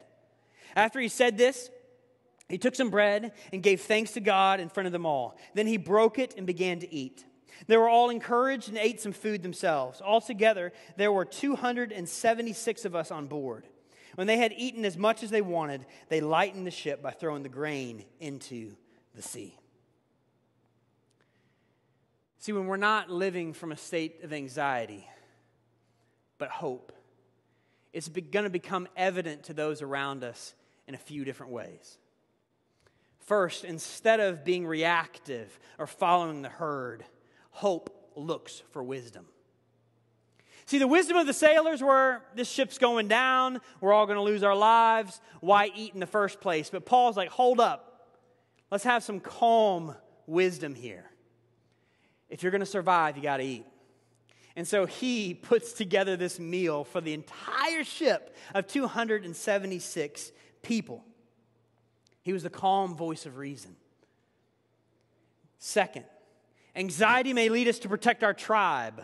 After 0.74 0.98
he 0.98 1.08
said 1.08 1.36
this, 1.36 1.70
he 2.48 2.58
took 2.58 2.74
some 2.74 2.90
bread 2.90 3.32
and 3.52 3.62
gave 3.62 3.82
thanks 3.82 4.12
to 4.12 4.20
God 4.20 4.60
in 4.60 4.68
front 4.68 4.86
of 4.86 4.92
them 4.92 5.04
all. 5.04 5.36
Then 5.54 5.66
he 5.66 5.76
broke 5.76 6.18
it 6.18 6.34
and 6.36 6.46
began 6.46 6.78
to 6.80 6.92
eat. 6.92 7.24
They 7.66 7.76
were 7.76 7.88
all 7.88 8.08
encouraged 8.08 8.68
and 8.68 8.78
ate 8.78 9.00
some 9.00 9.12
food 9.12 9.42
themselves. 9.42 10.00
Altogether, 10.00 10.72
there 10.96 11.12
were 11.12 11.24
276 11.24 12.84
of 12.84 12.94
us 12.94 13.10
on 13.10 13.26
board. 13.26 13.66
When 14.14 14.26
they 14.26 14.38
had 14.38 14.52
eaten 14.56 14.84
as 14.84 14.96
much 14.96 15.22
as 15.22 15.30
they 15.30 15.42
wanted, 15.42 15.84
they 16.08 16.20
lightened 16.20 16.66
the 16.66 16.70
ship 16.70 17.02
by 17.02 17.10
throwing 17.10 17.42
the 17.42 17.48
grain 17.48 18.04
into 18.20 18.74
the 19.14 19.22
sea. 19.22 19.56
See, 22.38 22.52
when 22.52 22.66
we're 22.66 22.76
not 22.76 23.10
living 23.10 23.52
from 23.52 23.72
a 23.72 23.76
state 23.76 24.22
of 24.22 24.32
anxiety, 24.32 25.06
but 26.38 26.50
hope, 26.50 26.92
it's 27.92 28.08
going 28.08 28.44
to 28.44 28.50
become 28.50 28.88
evident 28.96 29.44
to 29.44 29.54
those 29.54 29.82
around 29.82 30.24
us 30.24 30.54
in 30.86 30.94
a 30.94 30.98
few 30.98 31.24
different 31.24 31.52
ways. 31.52 31.98
First, 33.28 33.64
instead 33.64 34.20
of 34.20 34.42
being 34.42 34.66
reactive 34.66 35.60
or 35.78 35.86
following 35.86 36.40
the 36.40 36.48
herd, 36.48 37.04
hope 37.50 38.10
looks 38.16 38.62
for 38.70 38.82
wisdom. 38.82 39.26
See, 40.64 40.78
the 40.78 40.86
wisdom 40.86 41.18
of 41.18 41.26
the 41.26 41.34
sailors 41.34 41.82
were 41.82 42.22
this 42.34 42.48
ship's 42.48 42.78
going 42.78 43.06
down, 43.06 43.60
we're 43.82 43.92
all 43.92 44.06
going 44.06 44.16
to 44.16 44.22
lose 44.22 44.42
our 44.42 44.56
lives. 44.56 45.20
Why 45.42 45.70
eat 45.76 45.92
in 45.92 46.00
the 46.00 46.06
first 46.06 46.40
place? 46.40 46.70
But 46.70 46.86
Paul's 46.86 47.18
like, 47.18 47.28
hold 47.28 47.60
up. 47.60 48.08
Let's 48.70 48.84
have 48.84 49.04
some 49.04 49.20
calm 49.20 49.94
wisdom 50.26 50.74
here. 50.74 51.04
If 52.30 52.42
you're 52.42 52.52
going 52.52 52.60
to 52.60 52.66
survive, 52.66 53.18
you 53.18 53.22
got 53.22 53.36
to 53.36 53.44
eat. 53.44 53.66
And 54.56 54.66
so 54.66 54.86
he 54.86 55.34
puts 55.42 55.74
together 55.74 56.16
this 56.16 56.40
meal 56.40 56.82
for 56.82 57.02
the 57.02 57.12
entire 57.12 57.84
ship 57.84 58.34
of 58.54 58.66
276 58.68 60.32
people. 60.62 61.04
He 62.22 62.32
was 62.32 62.42
the 62.42 62.50
calm 62.50 62.94
voice 62.94 63.26
of 63.26 63.36
reason. 63.36 63.76
Second, 65.58 66.04
anxiety 66.76 67.32
may 67.32 67.48
lead 67.48 67.68
us 67.68 67.78
to 67.80 67.88
protect 67.88 68.22
our 68.22 68.34
tribe, 68.34 69.02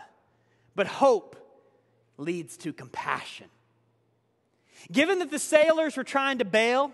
but 0.75 0.87
hope 0.87 1.35
leads 2.17 2.57
to 2.57 2.73
compassion. 2.73 3.47
Given 4.91 5.19
that 5.19 5.31
the 5.31 5.39
sailors 5.39 5.97
were 5.97 6.03
trying 6.03 6.37
to 6.39 6.45
bail 6.45 6.91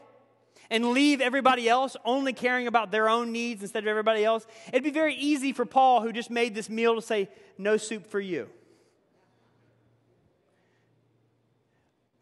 and 0.70 0.92
leave 0.92 1.20
everybody 1.20 1.68
else 1.68 1.98
only 2.06 2.34
caring 2.34 2.68
about 2.68 2.92
their 2.92 3.10
own 3.10 3.32
needs 3.32 3.62
instead 3.62 3.84
of 3.84 3.88
everybody 3.88 4.24
else, 4.24 4.48
it'd 4.70 4.84
be 4.84 4.92
very 4.92 5.16
easy 5.16 5.52
for 5.52 5.66
Paul, 5.66 6.02
who 6.02 6.12
just 6.12 6.30
made 6.30 6.56
this 6.56 6.70
meal, 6.70 6.96
to 6.96 7.02
say, 7.02 7.30
No 7.58 7.78
soup 7.78 8.08
for 8.08 8.20
you. 8.20 8.50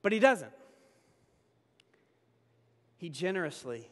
But 0.02 0.12
he 0.12 0.20
doesn't. 0.20 0.52
He 3.00 3.08
generously 3.10 3.90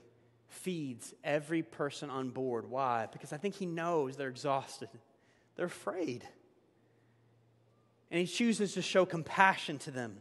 feeds 0.50 1.14
every 1.24 1.64
person 1.64 2.10
on 2.10 2.30
board. 2.30 2.70
Why? 2.70 3.08
Because 3.12 3.32
I 3.32 3.38
think 3.38 3.56
he 3.56 3.66
knows 3.66 4.18
they're 4.18 4.28
exhausted, 4.28 4.90
they're 5.56 5.66
afraid. 5.66 6.28
And 8.12 8.20
he 8.20 8.28
chooses 8.28 8.74
to 8.74 8.82
show 8.82 9.06
compassion 9.06 9.80
to 9.80 9.92
them 9.92 10.18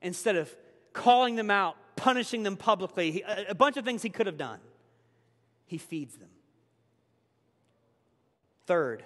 instead 0.00 0.36
of 0.36 0.54
calling 0.92 1.36
them 1.36 1.50
out, 1.50 1.76
punishing 1.96 2.42
them 2.42 2.56
publicly, 2.56 3.24
a 3.48 3.54
bunch 3.54 3.76
of 3.76 3.84
things 3.84 4.02
he 4.02 4.10
could 4.10 4.26
have 4.26 4.38
done. 4.38 4.60
He 5.66 5.78
feeds 5.78 6.16
them. 6.16 6.30
Third, 8.66 9.02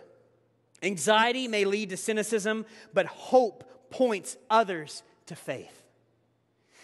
anxiety 0.83 1.47
may 1.47 1.64
lead 1.64 1.90
to 1.90 1.97
cynicism, 1.97 2.66
but 2.92 3.07
hope 3.07 3.90
points 3.90 4.37
others 4.51 5.05
to 5.27 5.37
faith. 5.37 5.85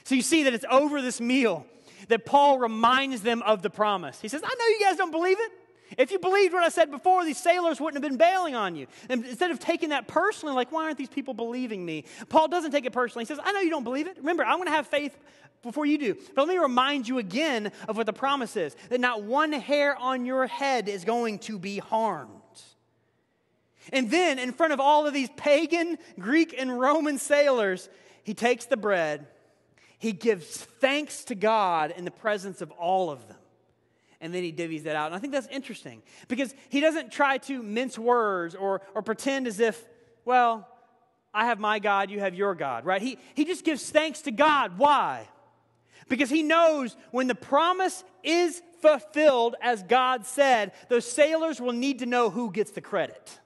So 0.05 0.15
you 0.15 0.23
see 0.23 0.45
that 0.45 0.55
it's 0.55 0.65
over 0.71 1.03
this 1.03 1.21
meal 1.21 1.67
that 2.09 2.25
Paul 2.25 2.59
reminds 2.59 3.23
them 3.23 3.43
of 3.43 3.63
the 3.63 3.71
promise. 3.71 4.21
He 4.21 4.29
says, 4.29 4.43
I 4.45 4.55
know 4.55 4.67
you 4.67 4.81
guys 4.81 4.97
don't 4.97 5.11
believe 5.11 5.39
it. 5.39 5.53
If 5.97 6.11
you 6.11 6.19
believed 6.19 6.53
what 6.53 6.63
I 6.63 6.69
said 6.69 6.91
before, 6.91 7.25
these 7.25 7.39
sailors 7.39 7.81
wouldn't 7.81 8.03
have 8.03 8.11
been 8.11 8.19
bailing 8.19 8.55
on 8.55 8.77
you. 8.77 8.87
And 9.09 9.25
instead 9.25 9.51
of 9.51 9.59
taking 9.59 9.89
that 9.89 10.07
personally, 10.07 10.55
like, 10.55 10.71
why 10.71 10.85
aren't 10.85 10.99
these 10.99 11.09
people 11.09 11.33
believing 11.33 11.85
me? 11.85 12.05
Paul 12.29 12.49
doesn't 12.49 12.73
take 12.73 12.85
it 12.85 12.93
personally. 12.93 13.25
He 13.25 13.27
says, 13.27 13.41
I 13.43 13.53
know 13.53 13.61
you 13.61 13.71
don't 13.71 13.85
believe 13.85 14.07
it. 14.07 14.19
Remember, 14.19 14.45
I'm 14.45 14.59
going 14.59 14.67
to 14.69 14.73
have 14.73 14.87
faith 14.87 15.17
before 15.63 15.87
you 15.87 15.99
do. 15.99 16.15
But 16.35 16.47
let 16.47 16.55
me 16.55 16.59
remind 16.59 17.09
you 17.09 17.19
again 17.19 17.73
of 17.89 17.97
what 17.97 18.07
the 18.07 18.13
promise 18.13 18.57
is 18.57 18.77
that 18.91 19.01
not 19.01 19.23
one 19.23 19.53
hair 19.53 19.97
on 19.97 20.27
your 20.27 20.47
head 20.47 20.89
is 20.89 21.05
going 21.05 21.39
to 21.41 21.59
be 21.59 21.79
harmed. 21.79 22.33
And 23.91 24.11
then, 24.11 24.39
in 24.39 24.53
front 24.53 24.75
of 24.75 24.81
all 24.81 25.07
of 25.07 25.15
these 25.15 25.31
pagan, 25.37 25.97
Greek, 26.19 26.55
and 26.57 26.79
Roman 26.79 27.17
sailors, 27.17 27.89
he 28.23 28.35
takes 28.35 28.67
the 28.67 28.77
bread 28.77 29.27
he 29.99 30.13
gives 30.13 30.47
thanks 30.47 31.25
to 31.25 31.35
God 31.35 31.93
in 31.97 32.05
the 32.05 32.11
presence 32.11 32.61
of 32.61 32.71
all 32.73 33.11
of 33.11 33.27
them. 33.29 33.37
And 34.21 34.35
then 34.35 34.43
he 34.43 34.53
divvies 34.53 34.85
that 34.85 34.97
out. 34.97 35.07
And 35.07 35.15
I 35.15 35.19
think 35.19 35.33
that's 35.33 35.47
interesting 35.49 36.03
because 36.27 36.55
he 36.71 36.81
doesn't 36.81 37.13
try 37.13 37.39
to 37.39 37.63
mince 37.63 37.99
words 37.99 38.55
or, 38.55 38.81
or 38.95 39.03
pretend 39.03 39.47
as 39.47 39.61
if, 39.61 39.85
well, 40.25 40.69
I 41.33 41.47
have 41.47 41.61
my 41.61 41.79
God, 41.79 42.11
you 42.11 42.21
have 42.21 42.35
your 42.35 42.55
God, 42.55 42.85
right? 42.85 43.03
He, 43.03 43.19
he 43.35 43.45
just 43.45 43.65
gives 43.65 43.91
thanks 43.91 44.23
to 44.23 44.31
God. 44.31 44.79
Why? 44.79 45.29
Because 46.09 46.31
he 46.31 46.43
knows 46.43 46.97
when 47.11 47.27
the 47.27 47.35
promise 47.35 48.03
is 48.25 48.63
fulfilled 48.81 49.55
as 49.61 49.83
God 49.83 50.27
said, 50.27 50.73
those 50.89 51.05
sailors 51.05 51.61
will 51.61 51.73
need 51.73 52.01
to 52.01 52.07
know 52.07 52.31
who 52.31 52.51
gets 52.51 52.71
the 52.71 52.81
credit. 52.81 53.39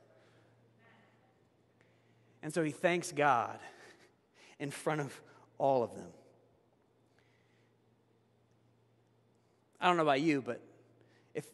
And 2.42 2.52
so 2.52 2.62
he 2.62 2.70
thanks 2.70 3.12
God 3.12 3.58
in 4.58 4.70
front 4.70 5.00
of 5.00 5.20
all 5.58 5.82
of 5.82 5.94
them. 5.94 6.08
I 9.82 9.88
don't 9.88 9.96
know 9.96 10.04
about 10.04 10.20
you, 10.20 10.40
but 10.40 10.60
if 11.34 11.44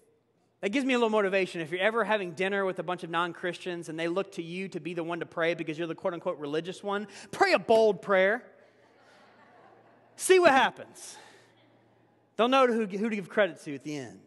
that 0.61 0.69
gives 0.69 0.85
me 0.85 0.93
a 0.93 0.99
little 0.99 1.09
motivation. 1.09 1.63
If 1.63 1.71
you're 1.71 1.81
ever 1.81 2.05
having 2.05 2.33
dinner 2.33 2.67
with 2.67 2.79
a 2.79 2.83
bunch 2.83 3.03
of 3.03 3.11
non 3.11 3.33
Christians 3.33 3.89
and 3.89 3.99
they 3.99 4.07
look 4.07 4.33
to 4.33 4.43
you 4.43 4.69
to 4.69 4.81
be 4.81 4.93
the 4.93 5.03
one 5.03 5.21
to 5.21 5.27
pray 5.27 5.55
because 5.55 5.79
you're 5.79 5.87
the 5.87 5.95
quote 5.95 6.13
unquote 6.13 6.39
religious 6.39 6.83
one, 6.83 7.09
pray 7.31 7.55
a 7.55 7.59
bold 7.59 8.03
prayer. 8.03 8.45
See 10.17 10.39
what 10.39 10.51
happens. 10.51 11.17
They'll 12.37 12.49
know 12.49 12.67
who, 12.67 12.87
who 12.87 13.09
to 13.09 13.17
give 13.17 13.29
credit 13.31 13.63
to 13.65 13.75
at 13.75 13.83
the 13.83 13.97
end. 13.97 14.21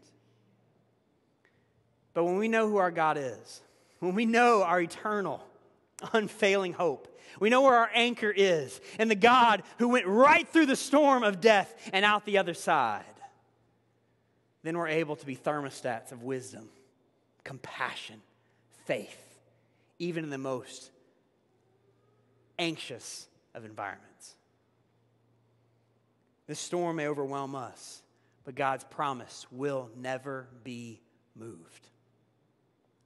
But 2.13 2.23
when 2.23 2.37
we 2.37 2.47
know 2.47 2.67
who 2.67 2.77
our 2.77 2.91
God 2.91 3.17
is, 3.17 3.61
when 3.99 4.15
we 4.15 4.25
know 4.25 4.63
our 4.63 4.81
eternal, 4.81 5.45
unfailing 6.11 6.73
hope, 6.73 7.07
we 7.39 7.49
know 7.49 7.61
where 7.61 7.75
our 7.75 7.89
anchor 7.93 8.33
is, 8.35 8.81
and 8.99 9.09
the 9.09 9.15
God 9.15 9.63
who 9.77 9.89
went 9.89 10.07
right 10.07 10.47
through 10.47 10.65
the 10.65 10.75
storm 10.75 11.23
of 11.23 11.39
death 11.39 11.73
and 11.93 12.03
out 12.03 12.25
the 12.25 12.37
other 12.37 12.53
side 12.53 13.05
then 14.63 14.77
we're 14.77 14.87
able 14.87 15.15
to 15.15 15.25
be 15.25 15.35
thermostats 15.35 16.11
of 16.11 16.23
wisdom, 16.23 16.69
compassion, 17.43 18.21
faith, 18.85 19.39
even 19.99 20.23
in 20.23 20.29
the 20.29 20.37
most 20.37 20.91
anxious 22.59 23.27
of 23.55 23.65
environments. 23.65 24.35
This 26.47 26.59
storm 26.59 26.97
may 26.97 27.07
overwhelm 27.07 27.55
us, 27.55 28.01
but 28.43 28.55
God's 28.55 28.83
promise 28.83 29.45
will 29.51 29.89
never 29.97 30.47
be 30.63 31.01
moved. 31.35 31.87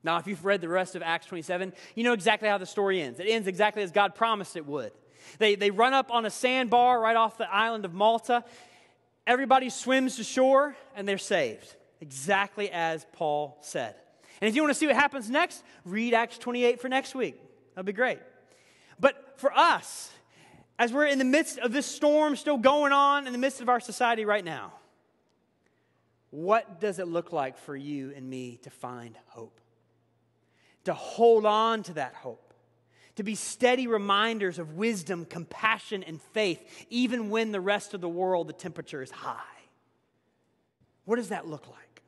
Now, 0.04 0.18
if 0.18 0.28
you've 0.28 0.46
read 0.46 0.62
the 0.62 0.70
rest 0.70 0.96
of 0.96 1.02
Acts 1.02 1.26
27, 1.28 1.74
you 1.96 2.04
know 2.04 2.14
exactly 2.14 2.48
how 2.48 2.58
the 2.58 2.66
story 2.66 3.02
ends. 3.02 3.20
It 3.20 3.28
ends 3.28 3.48
exactly 3.48 3.82
as 3.82 3.92
God 3.92 4.14
promised 4.14 4.56
it 4.56 4.66
would. 4.66 4.92
They, 5.40 5.56
they 5.56 5.72
run 5.72 5.94
up 5.94 6.12
on 6.12 6.26
a 6.26 6.30
sandbar 6.30 7.00
right 7.00 7.16
off 7.16 7.38
the 7.38 7.52
island 7.52 7.86
of 7.86 7.94
Malta. 7.94 8.44
Everybody 9.28 9.70
swims 9.70 10.18
to 10.18 10.24
shore 10.24 10.76
and 10.96 11.08
they're 11.08 11.18
saved, 11.18 11.76
exactly 12.00 12.70
as 12.70 13.06
Paul 13.14 13.58
said. 13.62 13.96
And 14.42 14.50
if 14.50 14.56
you 14.56 14.62
want 14.62 14.74
to 14.74 14.80
see 14.80 14.88
what 14.88 14.96
happens 14.96 15.30
next, 15.30 15.64
read 15.84 16.14
Acts 16.14 16.38
28 16.38 16.80
for 16.80 16.90
next 16.90 17.16
week. 17.16 17.40
That'd 17.74 17.86
be 17.86 17.94
great. 17.94 18.20
But 19.00 19.36
for 19.38 19.52
us, 19.58 20.12
as 20.78 20.92
we're 20.92 21.08
in 21.08 21.18
the 21.18 21.26
midst 21.26 21.58
of 21.60 21.72
this 21.72 21.86
storm 21.86 22.36
still 22.36 22.58
going 22.58 22.92
on 22.92 23.28
in 23.28 23.34
the 23.34 23.40
midst 23.40 23.62
of 23.62 23.70
our 23.70 23.80
society 23.80 24.26
right 24.26 24.44
now, 24.44 24.74
what 26.30 26.82
does 26.82 27.00
it 27.00 27.08
look 27.08 27.32
like 27.32 27.58
for 27.58 27.76
you 27.76 28.12
and 28.16 28.30
me 28.30 28.60
to 28.64 28.70
find 28.70 29.18
hope? 29.28 29.60
To 30.84 30.94
hold 30.94 31.46
on 31.46 31.84
to 31.84 31.94
that 31.94 32.14
hope, 32.14 32.45
to 33.16 33.24
be 33.24 33.36
steady 33.36 33.88
reminders 33.88 34.60
of 34.60 34.74
wisdom, 34.74 35.26
compassion, 35.26 36.04
and 36.04 36.22
faith, 36.22 36.86
even 36.90 37.30
when 37.30 37.52
the 37.52 37.62
rest 37.62 37.94
of 37.94 38.02
the 38.02 38.10
world, 38.10 38.48
the 38.48 38.54
temperature 38.54 39.02
is 39.02 39.12
high. 39.12 39.40
What 41.06 41.18
does 41.18 41.30
that 41.30 41.48
look 41.48 41.68
like? 41.68 42.02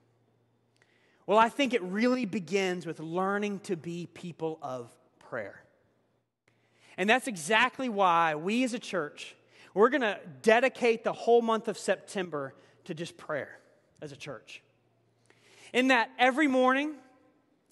Well, 1.26 1.38
I 1.38 1.50
think 1.50 1.74
it 1.74 1.82
really 1.84 2.26
begins 2.26 2.86
with 2.86 3.00
learning 3.00 3.60
to 3.62 3.76
be 3.76 4.08
people 4.14 4.60
of 4.62 4.92
prayer. 5.20 5.62
And 6.98 7.10
that's 7.10 7.28
exactly 7.28 7.90
why 7.90 8.36
we 8.36 8.64
as 8.64 8.74
a 8.74 8.80
church, 8.80 9.36
we're 9.74 9.90
going 9.90 10.02
to 10.02 10.20
dedicate 10.42 11.04
the 11.04 11.14
whole 11.14 11.42
month 11.42 11.68
of 11.68 11.78
September 11.78 12.54
to 12.86 12.94
just 12.94 13.18
prayer 13.18 13.60
as 14.02 14.12
a 14.12 14.16
church. 14.16 14.64
In 15.74 15.90
that, 15.90 16.10
every 16.18 16.48
morning, 16.48 16.96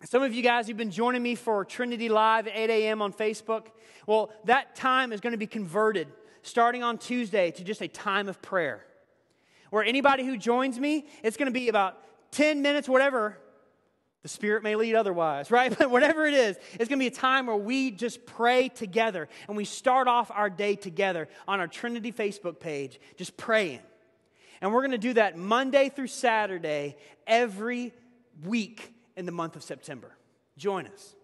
some 0.03 0.21
of 0.21 0.33
you 0.33 0.43
guys 0.43 0.67
who've 0.67 0.75
been 0.75 0.91
joining 0.91 1.23
me 1.23 1.35
for 1.35 1.63
Trinity 1.63 2.09
Live 2.09 2.47
at 2.47 2.55
8 2.55 2.69
a.m. 2.69 3.01
on 3.01 3.13
Facebook, 3.13 3.67
well, 4.05 4.31
that 4.43 4.75
time 4.75 5.13
is 5.13 5.21
going 5.21 5.31
to 5.31 5.37
be 5.37 5.47
converted 5.47 6.07
starting 6.41 6.83
on 6.83 6.97
Tuesday 6.97 7.51
to 7.51 7.63
just 7.63 7.81
a 7.81 7.87
time 7.87 8.27
of 8.27 8.41
prayer. 8.41 8.85
Where 9.69 9.83
anybody 9.83 10.25
who 10.25 10.37
joins 10.37 10.79
me, 10.79 11.07
it's 11.23 11.37
going 11.37 11.47
to 11.47 11.57
be 11.57 11.69
about 11.69 11.97
10 12.31 12.61
minutes, 12.61 12.87
whatever, 12.89 13.37
the 14.21 14.27
Spirit 14.29 14.63
may 14.63 14.75
lead 14.75 14.95
otherwise, 14.95 15.49
right? 15.51 15.75
But 15.75 15.89
whatever 15.89 16.25
it 16.25 16.33
is, 16.33 16.57
it's 16.73 16.89
going 16.89 16.99
to 16.99 17.03
be 17.03 17.07
a 17.07 17.11
time 17.11 17.47
where 17.47 17.55
we 17.55 17.89
just 17.89 18.25
pray 18.25 18.69
together 18.69 19.29
and 19.47 19.55
we 19.55 19.65
start 19.65 20.07
off 20.07 20.29
our 20.29 20.49
day 20.49 20.75
together 20.75 21.29
on 21.47 21.59
our 21.59 21.67
Trinity 21.67 22.11
Facebook 22.11 22.59
page, 22.59 22.99
just 23.17 23.37
praying. 23.37 23.79
And 24.61 24.73
we're 24.73 24.81
going 24.81 24.91
to 24.91 24.97
do 24.97 25.13
that 25.13 25.37
Monday 25.37 25.89
through 25.89 26.07
Saturday 26.07 26.97
every 27.25 27.93
week 28.43 28.94
in 29.15 29.25
the 29.25 29.31
month 29.31 29.55
of 29.55 29.63
September. 29.63 30.15
Join 30.57 30.87
us. 30.87 31.15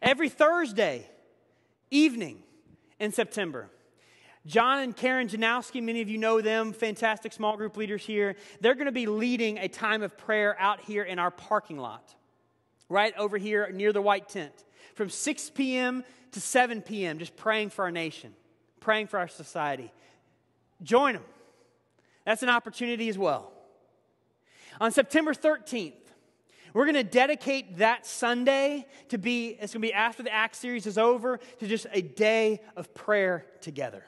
Every 0.00 0.28
Thursday 0.28 1.08
evening 1.90 2.42
in 2.98 3.12
September, 3.12 3.68
John 4.46 4.80
and 4.80 4.96
Karen 4.96 5.28
Janowski, 5.28 5.82
many 5.82 6.00
of 6.00 6.08
you 6.08 6.18
know 6.18 6.40
them, 6.40 6.72
fantastic 6.72 7.32
small 7.32 7.56
group 7.56 7.76
leaders 7.76 8.04
here. 8.04 8.34
They're 8.60 8.74
going 8.74 8.86
to 8.86 8.92
be 8.92 9.06
leading 9.06 9.58
a 9.58 9.68
time 9.68 10.02
of 10.02 10.16
prayer 10.18 10.56
out 10.58 10.80
here 10.80 11.04
in 11.04 11.18
our 11.18 11.30
parking 11.30 11.78
lot, 11.78 12.14
right 12.88 13.16
over 13.16 13.38
here 13.38 13.70
near 13.72 13.92
the 13.92 14.02
white 14.02 14.28
tent, 14.28 14.64
from 14.94 15.10
6 15.10 15.50
p.m. 15.50 16.04
to 16.32 16.40
7 16.40 16.82
p.m., 16.82 17.18
just 17.18 17.36
praying 17.36 17.70
for 17.70 17.84
our 17.84 17.92
nation, 17.92 18.34
praying 18.80 19.06
for 19.06 19.18
our 19.18 19.28
society. 19.28 19.92
Join 20.82 21.14
them. 21.14 21.24
That's 22.24 22.42
an 22.42 22.48
opportunity 22.48 23.08
as 23.08 23.18
well. 23.18 23.52
On 24.80 24.90
September 24.90 25.34
13th, 25.34 25.92
we're 26.74 26.84
going 26.84 26.94
to 26.94 27.04
dedicate 27.04 27.78
that 27.78 28.06
Sunday 28.06 28.86
to 29.08 29.18
be, 29.18 29.58
it's 29.60 29.72
going 29.72 29.82
to 29.82 29.88
be 29.88 29.92
after 29.92 30.22
the 30.22 30.32
Acts 30.32 30.58
series 30.58 30.86
is 30.86 30.98
over, 30.98 31.38
to 31.58 31.66
just 31.66 31.86
a 31.92 32.02
day 32.02 32.60
of 32.76 32.94
prayer 32.94 33.46
together. 33.60 34.04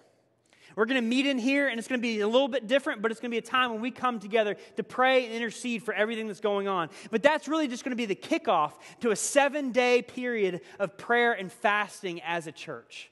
We're 0.77 0.87
going 0.87 1.01
to 1.01 1.07
meet 1.07 1.27
in 1.27 1.39
here, 1.39 1.69
and 1.69 1.79
it's 1.79 1.87
going 1.87 2.01
to 2.01 2.03
be 2.03 2.21
a 2.21 2.27
little 2.27 2.49
bit 2.49 2.67
different, 2.67 3.01
but 3.01 3.13
it's 3.13 3.21
going 3.21 3.31
to 3.31 3.35
be 3.35 3.39
a 3.39 3.43
time 3.49 3.71
when 3.71 3.81
we 3.81 3.93
come 3.93 4.19
together 4.19 4.57
to 4.77 4.83
pray 4.83 5.25
and 5.25 5.33
intercede 5.33 5.85
for 5.85 5.95
everything 5.95 6.27
that's 6.27 6.41
going 6.41 6.67
on. 6.67 6.91
But 7.11 7.23
that's 7.23 7.47
really 7.47 7.69
just 7.69 7.85
going 7.85 7.91
to 7.91 7.97
be 7.97 8.07
the 8.07 8.17
kickoff 8.17 8.73
to 9.01 9.13
a 9.13 9.17
seven 9.17 9.71
day 9.71 10.03
period 10.03 10.63
of 10.81 10.99
prayer 10.99 11.33
and 11.33 11.53
fasting 11.53 12.21
as 12.23 12.49
a 12.49 12.53
church. 12.53 13.11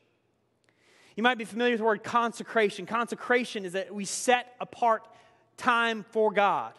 You 1.14 1.22
might 1.22 1.38
be 1.38 1.44
familiar 1.44 1.74
with 1.74 1.80
the 1.80 1.84
word 1.84 2.02
consecration. 2.02 2.86
Consecration 2.86 3.64
is 3.64 3.74
that 3.74 3.94
we 3.94 4.06
set 4.06 4.56
apart 4.60 5.06
time 5.56 6.04
for 6.10 6.32
God. 6.32 6.72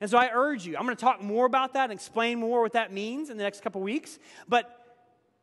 And 0.00 0.10
so 0.10 0.18
I 0.18 0.30
urge 0.32 0.66
you, 0.66 0.76
I'm 0.76 0.84
going 0.84 0.96
to 0.96 1.00
talk 1.00 1.22
more 1.22 1.46
about 1.46 1.74
that 1.74 1.84
and 1.84 1.92
explain 1.92 2.38
more 2.40 2.62
what 2.62 2.72
that 2.72 2.92
means 2.92 3.30
in 3.30 3.36
the 3.36 3.44
next 3.44 3.62
couple 3.62 3.80
weeks. 3.80 4.18
But 4.48 4.70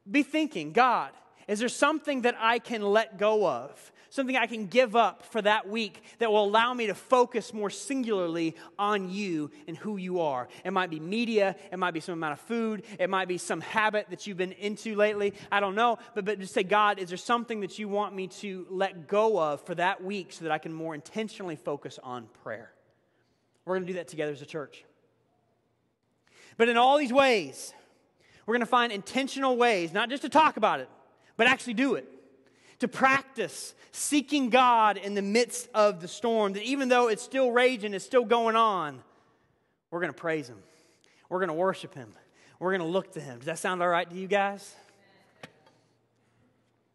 be 0.10 0.24
thinking, 0.24 0.72
God, 0.72 1.12
is 1.48 1.60
there 1.60 1.70
something 1.70 2.22
that 2.22 2.36
I 2.40 2.60
can 2.60 2.82
let 2.82 3.18
go 3.18 3.48
of? 3.48 3.92
Something 4.10 4.36
I 4.36 4.46
can 4.46 4.68
give 4.68 4.96
up 4.96 5.24
for 5.24 5.42
that 5.42 5.70
week 5.70 6.04
that 6.20 6.30
will 6.30 6.44
allow 6.44 6.74
me 6.74 6.88
to 6.88 6.94
focus 6.94 7.54
more 7.54 7.70
singularly 7.70 8.58
on 8.78 9.10
you 9.10 9.52
and 9.68 9.78
who 9.78 9.96
you 9.96 10.20
are. 10.20 10.50
It 10.66 10.72
might 10.72 10.90
be 10.90 11.00
media, 11.00 11.56
it 11.72 11.80
might 11.80 11.92
be 11.92 12.02
some 12.02 12.14
amount 12.14 12.34
of 12.34 12.42
food, 12.42 12.84
it 13.00 13.10
might 13.10 13.30
be 13.30 13.38
some 13.38 13.62
habit 13.62 14.08
that 14.10 14.28
you've 14.28 14.36
been 14.36 14.52
into 14.52 14.96
lately. 14.96 15.34
I 15.50 15.62
don't 15.62 15.76
know. 15.76 15.98
But, 16.14 16.26
but 16.26 16.40
just 16.40 16.54
say, 16.54 16.64
God, 16.64 17.00
is 17.00 17.08
there 17.08 17.18
something 17.18 17.62
that 17.62 17.80
you 17.80 17.88
want 17.88 18.14
me 18.14 18.28
to 18.28 18.68
let 18.70 19.08
go 19.08 19.42
of 19.42 19.62
for 19.62 19.76
that 19.76 20.04
week 20.04 20.34
so 20.34 20.44
that 20.44 20.52
I 20.52 20.58
can 20.58 20.74
more 20.74 20.94
intentionally 20.94 21.56
focus 21.56 21.98
on 22.04 22.28
prayer? 22.44 22.74
We're 23.66 23.76
going 23.76 23.86
to 23.86 23.94
do 23.94 23.98
that 23.98 24.08
together 24.08 24.32
as 24.32 24.42
a 24.42 24.46
church. 24.46 24.84
But 26.58 26.70
in 26.70 26.78
all 26.78 26.98
these 26.98 27.14
ways, 27.14 27.74
we're 28.46 28.54
going 28.54 28.62
to 28.62 28.66
find 28.66 28.92
intentional 28.92 29.58
ways, 29.58 29.94
not 29.94 30.10
just 30.10 30.24
to 30.24 30.30
talk 30.30 30.58
about 30.58 30.80
it, 30.80 30.90
but 31.38 31.48
actually 31.48 31.76
do 31.76 31.96
it. 31.96 32.08
To 32.80 32.88
practice 32.88 33.76
seeking 33.92 34.50
God 34.50 34.98
in 34.98 35.14
the 35.14 35.22
midst 35.22 35.70
of 35.74 36.02
the 36.02 36.08
storm, 36.08 36.54
that 36.54 36.64
even 36.64 36.90
though 36.90 37.08
it's 37.08 37.22
still 37.24 37.52
raging, 37.52 37.94
it's 37.94 38.06
still 38.06 38.26
going 38.26 38.56
on, 38.56 39.02
we're 39.92 40.00
going 40.00 40.14
to 40.14 40.20
praise 40.20 40.50
Him. 40.50 40.58
We're 41.30 41.40
going 41.40 41.50
to 41.50 41.54
worship 41.54 41.94
Him. 41.94 42.14
We're 42.60 42.72
going 42.72 42.82
to 42.82 42.94
look 42.94 43.14
to 43.14 43.20
Him. 43.20 43.38
Does 43.38 43.46
that 43.46 43.60
sound 43.60 43.82
all 43.82 43.90
right 43.90 44.10
to 44.10 44.16
you 44.16 44.28
guys? 44.28 44.76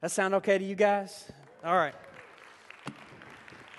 That 0.01 0.11
sound 0.11 0.35
okay 0.35 0.59
to 0.59 0.65
you 0.65 0.75
guys? 0.75 1.31
All 1.65 1.75
right. 1.75 1.95